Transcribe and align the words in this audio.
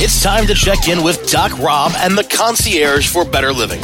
It's 0.00 0.22
time 0.22 0.46
to 0.46 0.54
check 0.54 0.86
in 0.86 1.02
with 1.02 1.28
Doc 1.28 1.58
Rob 1.58 1.90
and 1.96 2.16
the 2.16 2.22
concierge 2.22 3.08
for 3.08 3.24
better 3.24 3.52
living. 3.52 3.80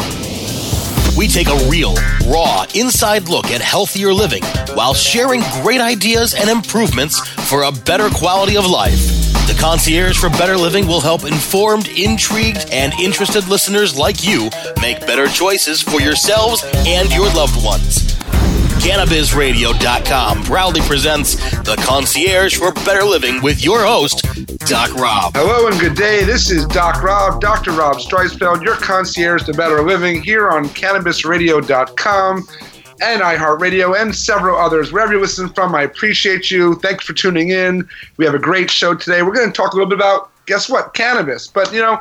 We 1.19 1.27
take 1.27 1.49
a 1.49 1.69
real, 1.69 1.97
raw, 2.29 2.67
inside 2.73 3.29
look 3.29 3.47
at 3.47 3.61
healthier 3.61 4.13
living 4.13 4.45
while 4.75 4.95
sharing 4.95 5.43
great 5.61 5.81
ideas 5.81 6.33
and 6.33 6.49
improvements 6.49 7.19
for 7.51 7.65
a 7.65 7.73
better 7.73 8.11
quality 8.11 8.57
of 8.57 8.65
life. 8.65 8.97
The 9.49 9.57
Concierge 9.61 10.17
for 10.17 10.31
Better 10.31 10.57
Living 10.57 10.87
will 10.87 11.01
help 11.01 11.25
informed, 11.25 11.89
intrigued, 11.89 12.71
and 12.71 12.93
interested 12.95 13.49
listeners 13.49 13.99
like 13.99 14.23
you 14.23 14.51
make 14.81 15.01
better 15.01 15.27
choices 15.27 15.83
for 15.83 16.01
yourselves 16.01 16.65
and 16.87 17.13
your 17.13 17.27
loved 17.35 17.63
ones. 17.65 18.14
CannabisRadio.com 18.81 20.43
proudly 20.45 20.81
presents 20.83 21.35
The 21.63 21.77
Concierge 21.85 22.57
for 22.57 22.73
Better 22.73 23.05
Living 23.05 23.43
with 23.43 23.65
your 23.65 23.85
host, 23.85 24.23
Doc 24.67 24.95
Rob. 24.95 25.35
Hello 25.35 25.69
and 25.69 25.79
good 25.81 25.95
day. 25.95 26.25
This 26.25 26.51
is 26.51 26.67
Doc 26.67 27.03
Rob, 27.03 27.41
Dr. 27.41 27.73
Rob 27.73 27.97
Streisfeld, 27.97 28.63
your 28.63 28.77
concierge 28.77 29.45
to 29.45 29.53
better 29.53 29.83
living 29.83 30.23
here 30.23 30.51
on 30.51 30.67
CannabisRadio.com 30.67 32.47
and 33.03 33.23
iHeartRadio 33.23 34.01
and 34.01 34.15
several 34.15 34.57
others. 34.59 34.93
Wherever 34.93 35.13
you 35.13 35.21
listen 35.21 35.49
from, 35.49 35.75
I 35.75 35.83
appreciate 35.83 36.51
you. 36.51 36.75
Thanks 36.77 37.05
for 37.05 37.13
tuning 37.13 37.51
in. 37.51 37.89
We 38.17 38.25
have 38.25 38.35
a 38.35 38.39
great 38.39 38.71
show 38.71 38.95
today. 38.95 39.23
We're 39.23 39.35
going 39.35 39.51
to 39.51 39.53
talk 39.53 39.73
a 39.73 39.77
little 39.77 39.89
bit 39.89 39.99
about, 39.99 40.31
guess 40.47 40.69
what, 40.69 40.95
cannabis. 40.95 41.49
But, 41.49 41.73
you 41.73 41.81
know, 41.81 42.01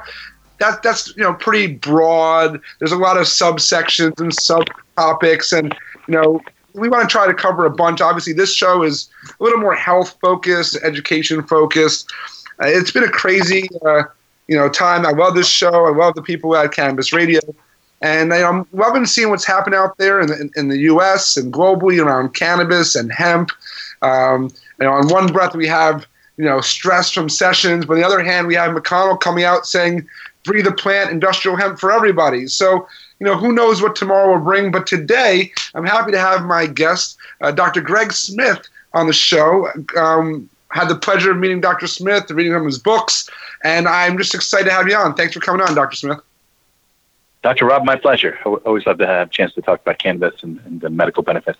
that, 0.59 0.83
that's, 0.83 1.15
you 1.15 1.23
know, 1.23 1.33
pretty 1.33 1.75
broad. 1.75 2.59
There's 2.79 2.91
a 2.91 2.97
lot 2.97 3.17
of 3.17 3.23
subsections 3.23 4.19
and 4.19 4.31
subtopics 4.31 5.57
and, 5.57 5.75
you 6.07 6.13
know, 6.13 6.41
we 6.73 6.89
want 6.89 7.07
to 7.07 7.11
try 7.11 7.27
to 7.27 7.33
cover 7.33 7.65
a 7.65 7.69
bunch. 7.69 8.01
Obviously, 8.01 8.33
this 8.33 8.53
show 8.53 8.83
is 8.83 9.09
a 9.39 9.43
little 9.43 9.59
more 9.59 9.75
health 9.75 10.17
focused, 10.21 10.77
education 10.83 11.43
focused. 11.43 12.11
Uh, 12.61 12.67
it's 12.67 12.91
been 12.91 13.03
a 13.03 13.09
crazy, 13.09 13.69
uh, 13.85 14.03
you 14.47 14.57
know, 14.57 14.69
time. 14.69 15.05
I 15.05 15.11
love 15.11 15.35
this 15.35 15.47
show. 15.47 15.85
I 15.85 15.91
love 15.91 16.15
the 16.15 16.21
people 16.21 16.55
at 16.55 16.71
Cannabis 16.71 17.13
Radio, 17.13 17.39
and 18.01 18.29
know, 18.29 18.49
I'm 18.49 18.67
loving 18.73 19.05
seeing 19.05 19.29
what's 19.29 19.45
happening 19.45 19.77
out 19.77 19.97
there 19.97 20.19
in 20.19 20.27
the, 20.27 20.39
in, 20.39 20.51
in 20.55 20.67
the 20.67 20.79
U.S. 20.79 21.37
and 21.37 21.53
globally 21.53 22.03
around 22.03 22.33
cannabis 22.33 22.95
and 22.95 23.11
hemp. 23.11 23.51
Um, 24.01 24.49
you 24.79 24.85
know, 24.85 24.93
on 24.93 25.07
one 25.07 25.27
breath 25.27 25.55
we 25.55 25.67
have 25.67 26.05
you 26.37 26.45
know 26.45 26.61
stress 26.61 27.11
from 27.11 27.29
sessions, 27.29 27.85
but 27.85 27.93
on 27.93 27.99
the 27.99 28.05
other 28.05 28.23
hand 28.23 28.47
we 28.47 28.55
have 28.55 28.75
McConnell 28.75 29.19
coming 29.19 29.43
out 29.43 29.67
saying 29.67 30.07
"Breathe 30.43 30.65
the 30.65 30.71
plant, 30.71 31.11
industrial 31.11 31.55
hemp 31.55 31.79
for 31.79 31.91
everybody." 31.91 32.47
So 32.47 32.87
you 33.19 33.25
know, 33.25 33.37
who 33.37 33.51
knows 33.51 33.81
what 33.81 33.95
tomorrow 33.95 34.33
will 34.33 34.43
bring. 34.43 34.71
But 34.71 34.87
today, 34.87 35.51
I'm 35.75 35.85
happy 35.85 36.11
to 36.11 36.19
have 36.19 36.45
my 36.45 36.65
guest, 36.65 37.17
uh, 37.41 37.51
Dr. 37.51 37.81
Greg 37.81 38.11
Smith, 38.11 38.67
on 38.93 39.07
the 39.07 39.13
show. 39.13 39.67
Um, 39.97 40.49
had 40.69 40.87
the 40.87 40.95
pleasure 40.95 41.31
of 41.31 41.37
meeting 41.37 41.61
Dr. 41.61 41.87
Smith, 41.87 42.31
reading 42.31 42.51
some 42.51 42.61
of 42.61 42.65
his 42.65 42.79
books, 42.79 43.29
and 43.63 43.87
I'm 43.87 44.17
just 44.17 44.33
excited 44.33 44.65
to 44.65 44.71
have 44.71 44.87
you 44.87 44.95
on. 44.95 45.13
Thanks 45.13 45.33
for 45.33 45.39
coming 45.39 45.61
on, 45.61 45.75
Dr. 45.75 45.95
Smith. 45.95 46.19
Dr. 47.43 47.65
Rob, 47.65 47.85
my 47.85 47.95
pleasure. 47.95 48.39
Always 48.45 48.85
love 48.85 48.97
to 48.97 49.05
have 49.05 49.27
a 49.27 49.31
chance 49.31 49.53
to 49.53 49.61
talk 49.61 49.81
about 49.81 49.99
cannabis 49.99 50.41
and, 50.41 50.59
and 50.65 50.81
the 50.81 50.89
medical 50.89 51.21
benefits. 51.21 51.59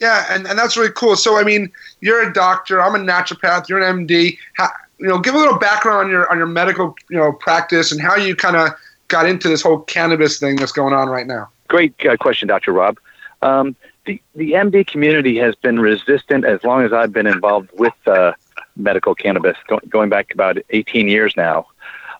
Yeah, 0.00 0.26
and, 0.30 0.48
and 0.48 0.58
that's 0.58 0.76
really 0.76 0.90
cool. 0.90 1.14
So, 1.14 1.38
I 1.38 1.44
mean, 1.44 1.70
you're 2.00 2.28
a 2.28 2.32
doctor. 2.32 2.82
I'm 2.82 2.94
a 2.94 2.98
naturopath. 2.98 3.68
You're 3.68 3.80
an 3.80 4.06
MD. 4.06 4.36
How, 4.54 4.70
you 4.98 5.06
know, 5.06 5.18
give 5.18 5.34
a 5.34 5.38
little 5.38 5.58
background 5.58 6.06
on 6.06 6.10
your 6.10 6.30
on 6.30 6.38
your 6.38 6.46
medical 6.46 6.96
you 7.10 7.18
know 7.18 7.32
practice 7.32 7.92
and 7.92 8.00
how 8.00 8.16
you 8.16 8.34
kind 8.34 8.56
of 8.56 8.70
got 9.12 9.26
into 9.26 9.48
this 9.48 9.62
whole 9.62 9.78
cannabis 9.78 10.40
thing 10.40 10.56
that's 10.56 10.72
going 10.72 10.94
on 10.94 11.08
right 11.08 11.26
now? 11.26 11.48
Great 11.68 11.94
uh, 12.04 12.16
question, 12.16 12.48
Dr. 12.48 12.72
Rob. 12.72 12.98
Um, 13.42 13.76
the, 14.06 14.20
the 14.34 14.52
MD 14.52 14.84
community 14.84 15.36
has 15.38 15.54
been 15.54 15.78
resistant 15.78 16.44
as 16.44 16.64
long 16.64 16.82
as 16.82 16.92
I've 16.92 17.12
been 17.12 17.26
involved 17.28 17.70
with 17.74 17.94
uh, 18.06 18.32
medical 18.74 19.14
cannabis, 19.14 19.56
go, 19.68 19.78
going 19.88 20.08
back 20.08 20.32
about 20.34 20.58
18 20.70 21.06
years 21.06 21.34
now. 21.36 21.66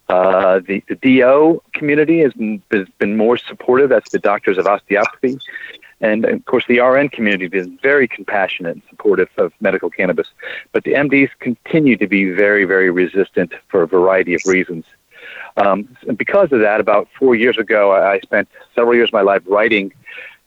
Uh, 0.09 0.61
the, 0.61 0.85
the 0.89 0.97
DO 0.97 1.63
community 1.73 2.21
has 2.21 2.33
been, 2.35 2.63
has 2.71 2.87
been 2.99 3.17
more 3.17 3.37
supportive. 3.37 3.89
That's 3.89 4.11
the 4.11 4.19
doctors 4.19 4.59
of 4.59 4.67
osteopathy. 4.67 5.39
And 6.01 6.25
of 6.25 6.45
course, 6.45 6.67
the 6.67 6.81
RN 6.81 7.09
community 7.09 7.47
is 7.57 7.69
very 7.81 8.07
compassionate 8.07 8.75
and 8.75 8.83
supportive 8.91 9.29
of 9.39 9.53
medical 9.61 9.89
cannabis. 9.89 10.29
But 10.73 10.85
the 10.85 10.93
MDs 10.93 11.31
continue 11.39 11.97
to 11.97 12.07
be 12.07 12.31
very, 12.31 12.65
very 12.65 12.91
resistant 12.91 13.53
for 13.69 13.83
a 13.83 13.87
variety 13.87 14.35
of 14.35 14.43
reasons. 14.45 14.85
Um, 15.57 15.97
and 16.09 16.17
because 16.17 16.53
of 16.53 16.61
that, 16.61 16.81
about 16.81 17.09
four 17.19 17.35
years 17.35 17.59
ago, 17.59 17.93
I 17.93 18.21
spent 18.21 18.49
several 18.75 18.95
years 18.95 19.11
of 19.11 19.15
my 19.15 19.23
life 19.23 19.43
writing 19.47 19.93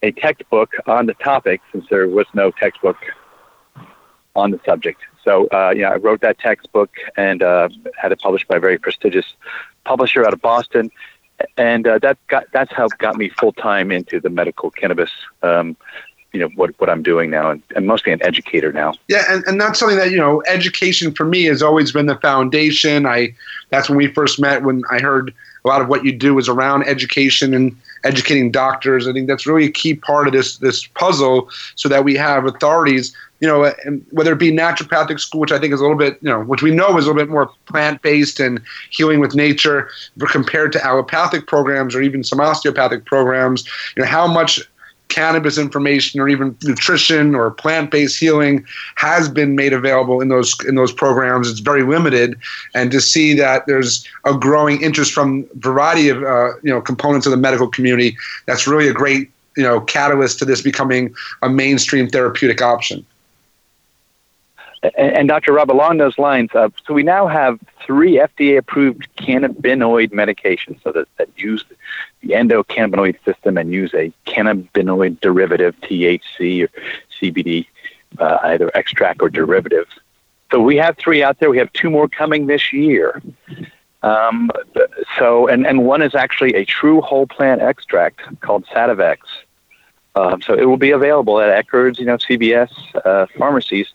a 0.01 0.11
textbook 0.11 0.73
on 0.87 1.05
the 1.05 1.13
topic 1.15 1.61
since 1.71 1.85
there 1.89 2.07
was 2.07 2.25
no 2.33 2.51
textbook 2.51 2.97
on 4.35 4.51
the 4.51 4.59
subject. 4.65 5.01
So, 5.23 5.47
uh, 5.47 5.71
know, 5.81 5.89
I 5.89 5.95
wrote 5.95 6.21
that 6.21 6.37
textbook 6.37 6.91
and 7.17 7.41
uh, 7.41 7.69
had 7.97 8.11
it 8.11 8.19
published 8.19 8.47
by 8.47 8.57
a 8.57 8.59
very 8.59 8.77
prestigious 8.77 9.33
publisher 9.83 10.25
out 10.25 10.33
of 10.33 10.41
Boston. 10.41 10.91
And 11.57 11.87
uh, 11.87 11.99
that 11.99 12.17
got, 12.27 12.45
that's 12.53 12.71
how 12.71 12.87
got 12.99 13.17
me 13.17 13.29
full 13.29 13.53
time 13.53 13.91
into 13.91 14.19
the 14.19 14.29
medical 14.29 14.69
cannabis 14.71 15.11
um, 15.41 15.75
you 16.35 16.41
know 16.41 16.49
what 16.55 16.77
what 16.79 16.89
I'm 16.89 17.01
doing 17.01 17.29
now, 17.29 17.49
and, 17.51 17.63
and 17.75 17.87
mostly 17.87 18.11
an 18.11 18.21
educator 18.21 18.73
now. 18.73 18.93
Yeah, 19.07 19.23
and, 19.29 19.43
and 19.45 19.59
that's 19.59 19.79
something 19.79 19.97
that 19.97 20.11
you 20.11 20.17
know, 20.17 20.43
education 20.47 21.13
for 21.13 21.25
me 21.25 21.45
has 21.45 21.61
always 21.63 21.91
been 21.93 22.07
the 22.07 22.17
foundation. 22.17 23.05
I 23.05 23.33
that's 23.69 23.87
when 23.89 23.97
we 23.97 24.07
first 24.07 24.39
met. 24.39 24.63
When 24.63 24.83
I 24.91 24.99
heard 24.99 25.33
a 25.63 25.67
lot 25.67 25.81
of 25.81 25.87
what 25.87 26.03
you 26.03 26.11
do 26.11 26.37
is 26.37 26.49
around 26.49 26.83
education 26.83 27.53
and 27.53 27.75
educating 28.03 28.51
doctors. 28.51 29.07
I 29.07 29.13
think 29.13 29.27
that's 29.27 29.47
really 29.47 29.65
a 29.65 29.71
key 29.71 29.95
part 29.95 30.27
of 30.27 30.33
this 30.33 30.57
this 30.57 30.85
puzzle, 30.87 31.49
so 31.75 31.87
that 31.87 32.03
we 32.03 32.15
have 32.15 32.45
authorities. 32.45 33.15
You 33.39 33.47
know, 33.47 33.73
whether 34.11 34.33
it 34.33 34.39
be 34.39 34.51
naturopathic 34.51 35.19
school, 35.19 35.41
which 35.41 35.51
I 35.51 35.59
think 35.59 35.73
is 35.73 35.79
a 35.79 35.83
little 35.83 35.97
bit, 35.97 36.17
you 36.21 36.29
know, 36.29 36.41
which 36.41 36.61
we 36.61 36.71
know 36.71 36.97
is 36.97 37.05
a 37.05 37.07
little 37.07 37.21
bit 37.21 37.29
more 37.29 37.49
plant 37.65 38.01
based 38.01 38.39
and 38.39 38.61
healing 38.89 39.19
with 39.19 39.35
nature, 39.35 39.89
compared 40.29 40.71
to 40.73 40.85
allopathic 40.85 41.47
programs 41.47 41.95
or 41.95 42.01
even 42.01 42.23
some 42.23 42.41
osteopathic 42.41 43.05
programs. 43.05 43.65
You 43.95 44.03
know, 44.03 44.09
how 44.09 44.27
much 44.27 44.61
cannabis 45.15 45.57
information 45.57 46.19
or 46.19 46.27
even 46.27 46.57
nutrition 46.63 47.35
or 47.35 47.49
plant-based 47.49 48.19
healing 48.19 48.65
has 48.95 49.29
been 49.29 49.55
made 49.55 49.71
available 49.71 50.19
in 50.19 50.27
those 50.27 50.53
in 50.67 50.75
those 50.75 50.91
programs 50.91 51.49
it's 51.49 51.61
very 51.61 51.83
limited 51.83 52.35
and 52.73 52.91
to 52.91 52.99
see 52.99 53.33
that 53.33 53.65
there's 53.65 54.05
a 54.25 54.33
growing 54.33 54.81
interest 54.81 55.13
from 55.13 55.47
a 55.55 55.59
variety 55.59 56.09
of 56.09 56.21
uh, 56.21 56.49
you 56.63 56.69
know 56.69 56.81
components 56.81 57.25
of 57.25 57.31
the 57.31 57.37
medical 57.37 57.69
community 57.69 58.17
that's 58.45 58.67
really 58.67 58.89
a 58.89 58.93
great 58.93 59.31
you 59.55 59.63
know 59.63 59.79
catalyst 59.79 60.37
to 60.37 60.43
this 60.43 60.61
becoming 60.61 61.15
a 61.43 61.49
mainstream 61.49 62.09
therapeutic 62.09 62.61
option 62.61 63.05
and, 64.97 65.17
and 65.17 65.27
Dr. 65.27 65.53
Rob, 65.53 65.71
along 65.71 65.97
those 65.97 66.19
lines, 66.19 66.51
uh, 66.53 66.69
so 66.85 66.93
we 66.93 67.01
now 67.01 67.25
have 67.25 67.59
three 67.83 68.17
FDA-approved 68.17 69.07
cannabinoid 69.17 70.11
medications, 70.11 70.81
so 70.83 70.91
that, 70.91 71.07
that 71.17 71.29
use 71.37 71.63
the 72.25 72.33
endocannabinoid 72.33 73.23
system 73.23 73.57
and 73.57 73.71
use 73.71 73.93
a 73.93 74.11
cannabinoid 74.25 75.21
derivative, 75.21 75.75
THC 75.81 76.63
or 76.63 76.69
CBD, 77.21 77.67
uh, 78.17 78.39
either 78.43 78.71
extract 78.75 79.21
or 79.21 79.29
derivative. 79.29 79.87
So 80.51 80.59
we 80.59 80.75
have 80.77 80.97
three 80.97 81.23
out 81.23 81.39
there. 81.39 81.49
We 81.49 81.59
have 81.59 81.71
two 81.73 81.89
more 81.89 82.07
coming 82.07 82.47
this 82.47 82.73
year. 82.73 83.21
Um, 84.01 84.51
so, 85.17 85.47
and, 85.47 85.65
and 85.65 85.85
one 85.85 86.01
is 86.01 86.15
actually 86.15 86.55
a 86.55 86.65
true 86.65 87.01
whole 87.01 87.27
plant 87.27 87.61
extract 87.61 88.21
called 88.41 88.65
Sativex. 88.67 89.17
Um, 90.15 90.41
so 90.41 90.53
it 90.53 90.65
will 90.65 90.77
be 90.77 90.91
available 90.91 91.39
at 91.41 91.65
Eckerd's, 91.65 91.99
you 91.99 92.05
know, 92.05 92.17
CVS 92.17 92.71
uh, 93.03 93.25
pharmacies 93.37 93.87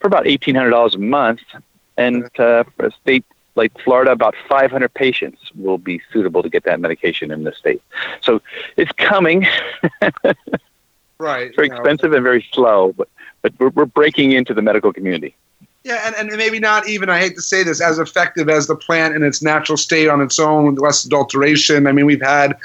for 0.00 0.08
about 0.08 0.26
eighteen 0.26 0.56
hundred 0.56 0.70
dollars 0.70 0.96
a 0.96 0.98
month, 0.98 1.40
and 1.96 2.28
uh, 2.40 2.64
state 3.00 3.24
like 3.54 3.72
Florida, 3.80 4.12
about 4.12 4.34
five 4.48 4.70
hundred 4.70 4.94
patients 4.94 5.40
will 5.54 5.78
be 5.78 6.00
suitable 6.12 6.42
to 6.42 6.48
get 6.48 6.64
that 6.64 6.80
medication 6.80 7.30
in 7.30 7.44
the 7.44 7.52
state. 7.52 7.82
So 8.20 8.40
it's 8.76 8.92
coming. 8.92 9.46
right. 11.18 11.48
It's 11.48 11.56
very 11.56 11.68
expensive 11.68 12.12
and 12.12 12.22
very 12.22 12.46
slow, 12.52 12.92
but 12.92 13.08
but 13.42 13.52
we're, 13.58 13.70
we're 13.70 13.86
breaking 13.86 14.32
into 14.32 14.54
the 14.54 14.62
medical 14.62 14.92
community. 14.92 15.34
Yeah, 15.84 16.02
and, 16.06 16.14
and 16.14 16.38
maybe 16.38 16.60
not 16.60 16.88
even, 16.88 17.10
I 17.10 17.18
hate 17.18 17.34
to 17.34 17.42
say 17.42 17.64
this, 17.64 17.80
as 17.80 17.98
effective 17.98 18.48
as 18.48 18.68
the 18.68 18.76
plant 18.76 19.16
in 19.16 19.24
its 19.24 19.42
natural 19.42 19.76
state 19.76 20.08
on 20.08 20.20
its 20.20 20.38
own 20.38 20.66
with 20.66 20.78
less 20.78 21.04
adulteration. 21.04 21.88
I 21.88 21.92
mean, 21.92 22.06
we've 22.06 22.22
had, 22.22 22.56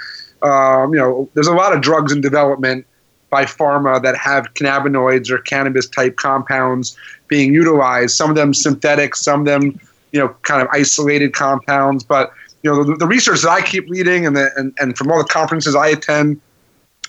um, 0.43 0.93
you 0.93 0.99
know, 0.99 1.27
there's 1.33 1.47
a 1.47 1.53
lot 1.53 1.73
of 1.73 1.81
drugs 1.81 2.11
in 2.11 2.21
development 2.21 2.85
by 3.29 3.43
pharma 3.43 4.01
that 4.03 4.15
have 4.17 4.53
cannabinoids 4.53 5.31
or 5.31 5.39
cannabis 5.39 5.87
type 5.87 6.15
compounds 6.15 6.95
being 7.27 7.53
utilized. 7.53 8.15
Some 8.15 8.29
of 8.29 8.35
them 8.35 8.53
synthetic, 8.53 9.15
some 9.15 9.41
of 9.41 9.45
them, 9.47 9.79
you 10.11 10.19
know, 10.19 10.29
kind 10.43 10.61
of 10.61 10.67
isolated 10.71 11.33
compounds. 11.33 12.03
But 12.03 12.31
you 12.63 12.71
know, 12.71 12.83
the, 12.83 12.95
the 12.95 13.07
research 13.07 13.41
that 13.41 13.49
I 13.49 13.61
keep 13.61 13.89
reading 13.89 14.25
and, 14.25 14.35
the, 14.35 14.51
and 14.57 14.73
and 14.79 14.97
from 14.97 15.11
all 15.11 15.17
the 15.17 15.29
conferences 15.29 15.75
I 15.75 15.87
attend, 15.87 16.41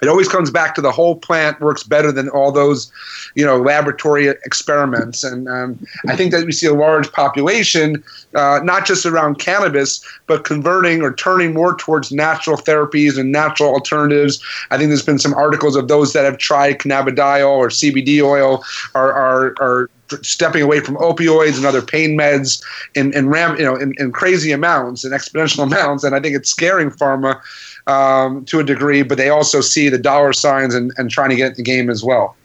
it 0.03 0.09
always 0.09 0.29
comes 0.29 0.51
back 0.51 0.75
to 0.77 0.81
the 0.81 0.93
whole 0.93 1.17
plant 1.17 1.61
works 1.61 1.83
better 1.83 2.13
than 2.13 2.29
all 2.29 2.53
those, 2.53 2.93
you 3.35 3.45
know, 3.45 3.59
laboratory 3.59 4.29
experiments. 4.29 5.25
And 5.25 5.49
um, 5.49 5.79
I 6.09 6.15
think 6.15 6.31
that 6.33 6.45
we 6.45 6.53
see 6.53 6.67
a 6.67 6.75
large 6.75 7.11
population, 7.13 8.03
uh, 8.35 8.61
not 8.63 8.87
just 8.87 9.07
around 9.07 9.39
cannabis, 9.39 10.05
but 10.27 10.45
converting 10.45 11.03
or 11.03 11.15
turning 11.15 11.53
more 11.55 11.75
towards 11.77 12.13
natural 12.13 12.57
therapies 12.57 13.19
and 13.19 13.33
natural 13.33 13.71
alternatives. 13.71 14.43
I 14.71 14.79
think 14.79 14.89
there's 14.89 15.05
been 15.05 15.19
some 15.19 15.35
articles 15.35 15.75
of 15.77 15.89
those 15.89 16.13
that 16.13 16.25
have 16.25 16.39
tried 16.39 16.79
cannabidiol 16.79 17.49
or 17.49 17.69
CBD 17.69 18.23
oil 18.23 18.63
are, 18.95 19.13
are, 19.13 19.55
are 19.61 19.91
stepping 20.23 20.63
away 20.63 20.81
from 20.81 20.97
opioids 20.97 21.57
and 21.57 21.67
other 21.67 21.83
pain 21.83 22.17
meds 22.17 22.63
in 22.95 23.13
in 23.15 23.29
ram 23.29 23.57
you 23.59 23.65
know 23.65 23.77
in, 23.77 23.95
in 23.99 24.13
crazy 24.13 24.53
amounts 24.53 25.05
and 25.05 25.13
exponential 25.13 25.63
amounts, 25.69 26.05
and 26.05 26.15
I 26.15 26.21
think 26.21 26.37
it's 26.37 26.51
scaring 26.51 26.91
pharma 26.91 27.41
um, 27.87 28.45
to 28.47 28.61
a 28.61 28.65
degree. 28.65 29.03
But 29.03 29.19
they 29.19 29.29
also 29.29 29.61
see 29.61 29.89
the 29.89 29.99
dollar 29.99 30.33
signs 30.33 30.75
and, 30.75 30.93
and 30.97 31.11
trying 31.11 31.31
to 31.31 31.37
get 31.37 31.51
in 31.51 31.55
the 31.55 31.63
game 31.63 31.91
as 31.91 32.05
well. 32.05 32.37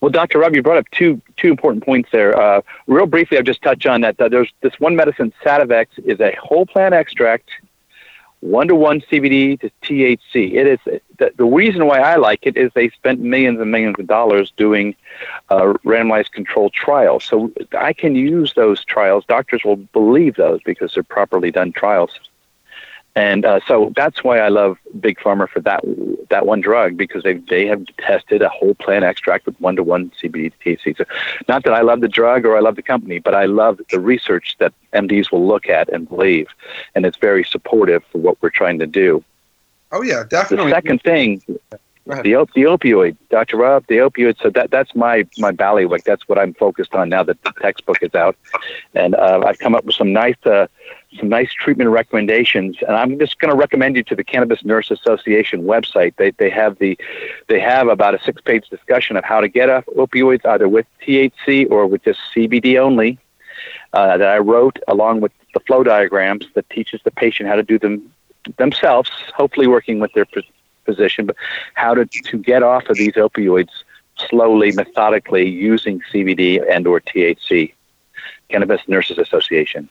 Well, 0.00 0.10
Dr. 0.10 0.38
Rob, 0.38 0.54
you 0.54 0.62
brought 0.62 0.78
up 0.78 0.88
two 0.92 1.20
two 1.36 1.48
important 1.48 1.84
points 1.84 2.10
there. 2.12 2.38
Uh, 2.38 2.62
real 2.86 3.06
briefly, 3.06 3.36
I'll 3.36 3.44
just 3.44 3.62
touch 3.62 3.84
on 3.86 4.02
that. 4.02 4.20
Uh, 4.20 4.28
there's 4.28 4.52
this 4.60 4.78
one 4.78 4.94
medicine, 4.94 5.32
Sativex, 5.44 5.86
is 6.04 6.20
a 6.20 6.36
whole 6.40 6.66
plant 6.66 6.94
extract 6.94 7.50
one 8.40 8.68
to 8.68 8.74
one 8.74 9.00
CBD 9.00 9.60
to 9.60 9.70
THC. 9.82 10.54
It 10.54 10.66
is 10.66 11.00
the, 11.18 11.32
the, 11.36 11.44
reason 11.44 11.86
why 11.86 11.98
I 11.98 12.16
like 12.16 12.40
it 12.46 12.56
is 12.56 12.70
they 12.74 12.88
spent 12.90 13.20
millions 13.20 13.60
and 13.60 13.70
millions 13.70 13.96
of 13.98 14.06
dollars 14.06 14.52
doing 14.56 14.94
uh, 15.50 15.74
randomized 15.84 16.32
controlled 16.32 16.72
trials. 16.72 17.24
So 17.24 17.50
I 17.76 17.92
can 17.92 18.14
use 18.14 18.54
those 18.54 18.84
trials. 18.84 19.24
Doctors 19.26 19.64
will 19.64 19.76
believe 19.76 20.36
those 20.36 20.62
because 20.62 20.94
they're 20.94 21.02
properly 21.02 21.50
done 21.50 21.72
trials. 21.72 22.20
And 23.18 23.44
uh, 23.44 23.58
so 23.66 23.92
that's 23.96 24.22
why 24.22 24.38
I 24.38 24.48
love 24.48 24.78
Big 25.00 25.18
Pharma 25.18 25.48
for 25.48 25.58
that 25.62 25.82
that 26.30 26.46
one 26.46 26.60
drug 26.60 26.96
because 26.96 27.24
they 27.24 27.34
they 27.34 27.66
have 27.66 27.84
tested 27.98 28.42
a 28.42 28.48
whole 28.48 28.76
plant 28.76 29.04
extract 29.04 29.44
with 29.44 29.60
one 29.60 29.74
to 29.74 29.82
one 29.82 30.12
CBD 30.22 30.52
to 30.52 30.76
THC. 30.76 30.96
So, 30.96 31.04
not 31.48 31.64
that 31.64 31.72
I 31.72 31.80
love 31.80 32.00
the 32.00 32.06
drug 32.06 32.46
or 32.46 32.56
I 32.56 32.60
love 32.60 32.76
the 32.76 32.82
company, 32.82 33.18
but 33.18 33.34
I 33.34 33.46
love 33.46 33.80
the 33.90 33.98
research 33.98 34.54
that 34.60 34.72
MDs 34.92 35.32
will 35.32 35.44
look 35.44 35.68
at 35.68 35.88
and 35.88 36.08
believe, 36.08 36.46
and 36.94 37.04
it's 37.04 37.16
very 37.16 37.42
supportive 37.42 38.04
for 38.12 38.18
what 38.18 38.40
we're 38.40 38.50
trying 38.50 38.78
to 38.78 38.86
do. 38.86 39.24
Oh 39.90 40.02
yeah, 40.02 40.22
definitely. 40.22 40.70
The 40.70 40.76
second 40.76 41.02
thing, 41.02 41.42
the 42.22 42.36
op- 42.36 42.52
the 42.52 42.62
opioid, 42.62 43.16
Dr. 43.30 43.56
Rob, 43.56 43.84
the 43.88 43.96
opioid. 43.96 44.40
So 44.40 44.48
that 44.50 44.70
that's 44.70 44.94
my 44.94 45.26
my 45.38 45.50
bailiwick. 45.50 46.04
That's 46.04 46.28
what 46.28 46.38
I'm 46.38 46.54
focused 46.54 46.94
on 46.94 47.08
now 47.08 47.24
that 47.24 47.42
the 47.42 47.52
textbook 47.60 48.00
is 48.00 48.14
out, 48.14 48.36
and 48.94 49.16
uh, 49.16 49.42
I've 49.44 49.58
come 49.58 49.74
up 49.74 49.84
with 49.84 49.96
some 49.96 50.12
nice 50.12 50.36
uh, 50.46 50.68
some 51.16 51.28
nice 51.28 51.52
treatment 51.52 51.90
recommendations. 51.90 52.76
And 52.86 52.94
I'm 52.94 53.18
just 53.18 53.38
going 53.38 53.50
to 53.50 53.56
recommend 53.56 53.96
you 53.96 54.02
to 54.04 54.14
the 54.14 54.24
Cannabis 54.24 54.64
Nurse 54.64 54.90
Association 54.90 55.62
website. 55.62 56.14
They, 56.16 56.32
they 56.32 56.50
have 56.50 56.78
the 56.78 56.98
they 57.48 57.60
have 57.60 57.88
about 57.88 58.14
a 58.14 58.22
six 58.22 58.42
page 58.42 58.68
discussion 58.68 59.16
of 59.16 59.24
how 59.24 59.40
to 59.40 59.48
get 59.48 59.70
off 59.70 59.86
opioids 59.96 60.44
either 60.44 60.68
with 60.68 60.86
THC 61.06 61.70
or 61.70 61.86
with 61.86 62.04
just 62.04 62.20
CBD 62.34 62.78
only. 62.78 63.18
Uh, 63.92 64.18
that 64.18 64.28
I 64.28 64.38
wrote 64.38 64.78
along 64.86 65.22
with 65.22 65.32
the 65.54 65.60
flow 65.60 65.82
diagrams 65.82 66.46
that 66.54 66.68
teaches 66.68 67.00
the 67.04 67.10
patient 67.10 67.48
how 67.48 67.56
to 67.56 67.62
do 67.62 67.78
them 67.78 68.12
themselves, 68.58 69.10
hopefully 69.34 69.66
working 69.66 69.98
with 69.98 70.12
their 70.12 70.26
physician, 70.84 71.26
but 71.26 71.36
how 71.74 71.94
to, 71.94 72.04
to 72.04 72.38
get 72.38 72.62
off 72.62 72.88
of 72.88 72.96
these 72.96 73.14
opioids 73.14 73.70
slowly, 74.16 74.72
methodically 74.72 75.48
using 75.48 76.02
CBD 76.12 76.62
and 76.70 76.86
or 76.86 77.00
THC. 77.00 77.72
Cannabis 78.48 78.80
Nurses 78.88 79.18
Association 79.18 79.88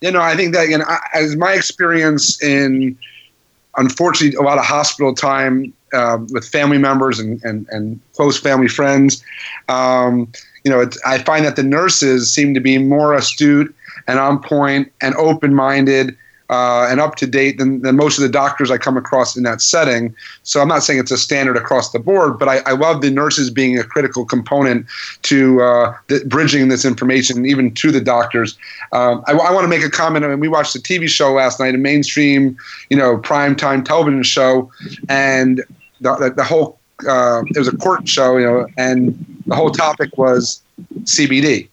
you 0.00 0.10
know, 0.10 0.20
I 0.20 0.36
think 0.36 0.54
that 0.54 0.64
again, 0.64 0.82
as 1.14 1.36
my 1.36 1.52
experience 1.52 2.42
in, 2.42 2.96
unfortunately, 3.76 4.36
a 4.36 4.42
lot 4.42 4.58
of 4.58 4.64
hospital 4.64 5.14
time 5.14 5.72
uh, 5.92 6.18
with 6.30 6.46
family 6.46 6.78
members 6.78 7.18
and, 7.18 7.42
and, 7.42 7.66
and 7.70 8.00
close 8.14 8.38
family 8.38 8.68
friends, 8.68 9.22
um, 9.68 10.30
you 10.64 10.70
know, 10.70 10.88
I 11.06 11.18
find 11.18 11.44
that 11.44 11.56
the 11.56 11.62
nurses 11.62 12.32
seem 12.32 12.54
to 12.54 12.60
be 12.60 12.78
more 12.78 13.14
astute 13.14 13.74
and 14.06 14.18
on 14.18 14.40
point 14.42 14.92
and 15.00 15.14
open 15.16 15.54
minded 15.54 16.16
uh, 16.50 16.86
and 16.88 17.00
up 17.00 17.16
to 17.16 17.26
date 17.26 17.58
than, 17.58 17.82
than 17.82 17.96
most 17.96 18.18
of 18.18 18.22
the 18.22 18.28
doctors 18.28 18.70
I 18.70 18.78
come 18.78 18.96
across 18.96 19.36
in 19.36 19.42
that 19.42 19.60
setting. 19.60 20.14
So 20.42 20.60
I'm 20.60 20.68
not 20.68 20.82
saying 20.82 20.98
it's 20.98 21.10
a 21.10 21.18
standard 21.18 21.56
across 21.56 21.92
the 21.92 21.98
board, 21.98 22.38
but 22.38 22.48
I, 22.48 22.58
I 22.60 22.72
love 22.72 23.02
the 23.02 23.10
nurses 23.10 23.50
being 23.50 23.78
a 23.78 23.84
critical 23.84 24.24
component 24.24 24.86
to 25.22 25.60
uh, 25.60 25.96
the, 26.06 26.24
bridging 26.26 26.68
this 26.68 26.84
information 26.84 27.44
even 27.44 27.74
to 27.74 27.90
the 27.90 28.00
doctors. 28.00 28.56
Um, 28.92 29.22
I, 29.26 29.32
I 29.32 29.52
want 29.52 29.64
to 29.64 29.68
make 29.68 29.84
a 29.84 29.90
comment. 29.90 30.24
I 30.24 30.28
mean, 30.28 30.40
we 30.40 30.48
watched 30.48 30.74
a 30.74 30.80
TV 30.80 31.08
show 31.08 31.32
last 31.32 31.60
night, 31.60 31.74
a 31.74 31.78
mainstream, 31.78 32.56
you 32.88 32.96
know, 32.96 33.18
prime 33.18 33.54
time 33.54 33.84
television 33.84 34.22
show, 34.22 34.70
and 35.08 35.64
the, 36.00 36.16
the, 36.16 36.30
the 36.30 36.44
whole 36.44 36.78
uh, 37.06 37.42
it 37.46 37.58
was 37.58 37.68
a 37.68 37.76
court 37.76 38.08
show, 38.08 38.36
you 38.36 38.44
know, 38.44 38.66
and 38.76 39.42
the 39.46 39.54
whole 39.54 39.70
topic 39.70 40.16
was 40.18 40.62
CBD 41.02 41.68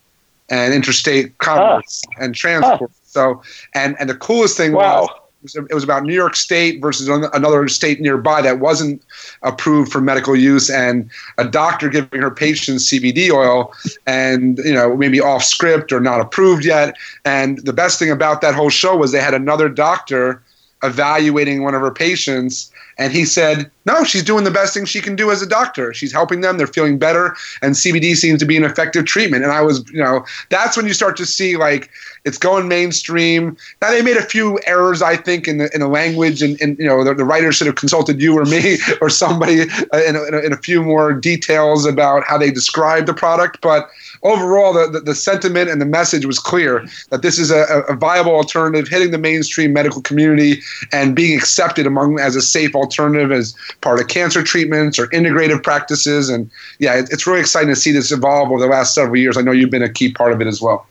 and 0.50 0.74
interstate 0.74 1.38
commerce 1.40 2.04
and 2.20 2.36
transport. 2.36 2.92
So, 3.16 3.42
and 3.74 3.96
and 3.98 4.10
the 4.10 4.16
coolest 4.16 4.58
thing 4.58 4.74
wow. 4.74 5.08
was 5.42 5.56
it 5.56 5.74
was 5.74 5.86
about 5.86 6.04
New 6.04 6.14
York 6.14 6.36
State 6.36 6.82
versus 6.82 7.08
another 7.08 7.66
state 7.70 8.02
nearby 8.02 8.42
that 8.42 8.60
wasn't 8.60 9.02
approved 9.42 9.90
for 9.90 10.02
medical 10.02 10.36
use, 10.36 10.70
and 10.70 11.10
a 11.38 11.48
doctor 11.48 11.88
giving 11.88 12.22
her 12.22 12.30
patients 12.30 12.92
CBD 12.92 13.32
oil, 13.32 13.74
and 14.06 14.58
you 14.60 14.74
know 14.74 14.98
maybe 14.98 15.22
off 15.22 15.46
script 15.46 15.94
or 15.94 16.02
not 16.02 16.20
approved 16.20 16.66
yet. 16.66 16.94
And 17.24 17.60
the 17.60 17.72
best 17.72 18.00
thing 18.00 18.12
about 18.12 18.42
that 18.42 18.54
whole 18.54 18.70
show 18.70 18.98
was 18.98 19.14
they 19.14 19.22
had 19.22 19.34
another 19.34 19.70
doctor 19.70 20.44
evaluating 20.84 21.64
one 21.64 21.74
of 21.74 21.80
her 21.80 21.92
patients 21.92 22.70
and 22.98 23.12
he 23.12 23.26
said, 23.26 23.70
no, 23.86 24.04
she's 24.04 24.24
doing 24.24 24.46
the 24.46 24.52
best 24.52 24.74
thing 24.74 24.86
she 24.86 25.02
can 25.02 25.16
do 25.16 25.30
as 25.30 25.42
a 25.42 25.48
doctor. 25.48 25.94
She's 25.94 26.12
helping 26.12 26.42
them. 26.42 26.58
They're 26.58 26.66
feeling 26.66 26.98
better. 26.98 27.36
And 27.62 27.76
CBD 27.76 28.16
seems 28.16 28.40
to 28.40 28.46
be 28.46 28.58
an 28.58 28.64
effective 28.64 29.06
treatment. 29.06 29.44
And 29.44 29.52
I 29.52 29.62
was, 29.62 29.88
you 29.92 30.02
know, 30.02 30.26
that's 30.50 30.76
when 30.78 30.88
you 30.88 30.94
start 30.94 31.18
to 31.18 31.26
see 31.26 31.58
like 31.58 31.90
it's 32.26 32.40
going 32.40 32.68
mainstream. 32.68 33.56
Now 33.82 33.92
they 33.92 34.02
made 34.02 34.18
a 34.18 34.24
few 34.24 34.60
errors, 34.66 35.02
I 35.02 35.16
think, 35.16 35.48
in 35.48 35.60
the 35.60 35.74
in 35.74 35.82
the 35.82 35.88
language, 35.88 36.42
and, 36.42 36.60
and 36.60 36.78
you 36.80 36.86
know 36.86 37.04
the, 37.04 37.14
the 37.14 37.24
writer 37.24 37.52
should 37.52 37.68
have 37.68 37.76
consulted 37.76 38.20
you 38.20 38.38
or 38.38 38.46
me 38.46 38.78
or 39.02 39.10
somebody 39.10 39.62
uh, 39.62 40.04
in, 40.08 40.16
a, 40.16 40.24
in, 40.24 40.34
a, 40.34 40.40
in, 40.40 40.54
a, 40.54 40.58
few 40.58 40.82
more 40.82 41.14
details 41.14 41.86
about 41.86 42.24
how 42.26 42.38
they 42.38 42.50
describe 42.50 43.06
the 43.06 43.14
product. 43.14 43.62
But 43.62 43.90
overall, 44.26 44.74
the, 44.74 44.88
the, 44.88 45.00
the 45.00 45.16
sentiment 45.16 45.70
and 45.70 45.80
the 45.80 45.86
message 45.86 46.26
was 46.26 46.40
clear 46.40 46.86
that 47.12 47.22
this 47.22 47.38
is 47.38 47.52
a, 47.52 47.84
a, 47.88 47.96
viable 47.96 48.36
alternative, 48.36 48.88
hitting 48.88 49.12
the 49.12 49.18
mainstream 49.18 49.72
medical 49.72 50.02
community 50.02 50.62
and 50.92 51.16
being 51.16 51.38
accepted 51.38 51.86
among 51.86 52.20
as 52.20 52.36
a 52.36 52.42
safe 52.42 52.76
alternative 52.76 53.32
as 53.32 53.56
part 53.82 54.02
of 54.02 54.08
cancer 54.08 54.44
treatments 54.44 54.98
or 55.00 55.08
integrative 55.08 55.64
practices. 55.64 56.28
And 56.28 56.50
yeah, 56.80 56.96
it, 56.96 57.10
it's 57.12 57.26
really 57.28 57.40
exciting 57.40 57.70
to 57.70 57.76
see 57.76 57.92
this 57.92 58.12
evolve 58.12 58.52
over 58.52 58.60
the 58.60 58.68
last 58.68 58.96
several 58.96 59.18
years. 59.18 59.38
I 59.38 59.42
know 59.42 59.52
you've 59.52 59.70
been 59.70 59.84
a 59.84 59.94
key 59.94 60.12
part 60.12 60.34
of 60.34 60.42
it 60.42 60.48
as 60.48 60.62
well. 60.62 60.88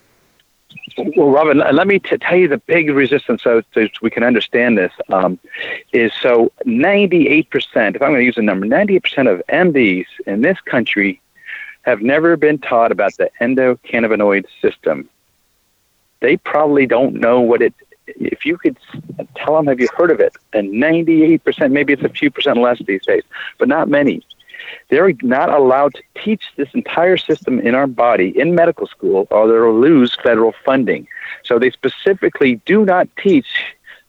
Well, 1.16 1.30
Robin, 1.30 1.58
let 1.58 1.86
me 1.88 1.98
t- 1.98 2.16
tell 2.18 2.36
you 2.36 2.46
the 2.46 2.58
big 2.58 2.90
resistance 2.90 3.42
so, 3.42 3.62
so 3.72 3.88
we 4.00 4.10
can 4.10 4.22
understand 4.22 4.78
this 4.78 4.92
um, 5.08 5.38
is 5.92 6.12
so 6.20 6.52
98%, 6.66 7.48
if 7.96 8.02
I'm 8.02 8.10
going 8.10 8.14
to 8.16 8.24
use 8.24 8.36
a 8.36 8.42
number, 8.42 8.66
98% 8.66 9.32
of 9.32 9.42
MDs 9.48 10.06
in 10.26 10.42
this 10.42 10.60
country 10.60 11.20
have 11.84 12.00
never 12.00 12.36
been 12.36 12.58
taught 12.58 12.90
about 12.90 13.16
the 13.16 13.30
endocannabinoid 13.40 14.46
system. 14.60 15.08
They 16.20 16.36
probably 16.38 16.86
don't 16.86 17.14
know 17.14 17.40
what 17.40 17.62
it. 17.62 17.74
If 18.06 18.44
you 18.44 18.58
could 18.58 18.76
tell 19.36 19.56
them, 19.56 19.66
have 19.66 19.80
you 19.80 19.88
heard 19.96 20.10
of 20.10 20.20
it? 20.20 20.34
And 20.52 20.72
98%, 20.72 21.72
maybe 21.72 21.92
it's 21.92 22.02
a 22.02 22.08
few 22.08 22.30
percent 22.30 22.58
less 22.58 22.78
these 22.86 23.04
days, 23.04 23.22
but 23.58 23.68
not 23.68 23.88
many. 23.88 24.22
They're 24.88 25.12
not 25.22 25.50
allowed 25.50 25.94
to 25.94 26.02
teach 26.22 26.44
this 26.56 26.68
entire 26.74 27.16
system 27.16 27.60
in 27.60 27.74
our 27.74 27.86
body 27.86 28.38
in 28.38 28.54
medical 28.54 28.86
school, 28.86 29.26
or 29.30 29.46
they'll 29.46 29.78
lose 29.78 30.16
federal 30.22 30.54
funding. 30.64 31.06
So 31.44 31.58
they 31.58 31.70
specifically 31.70 32.60
do 32.66 32.84
not 32.84 33.08
teach 33.16 33.46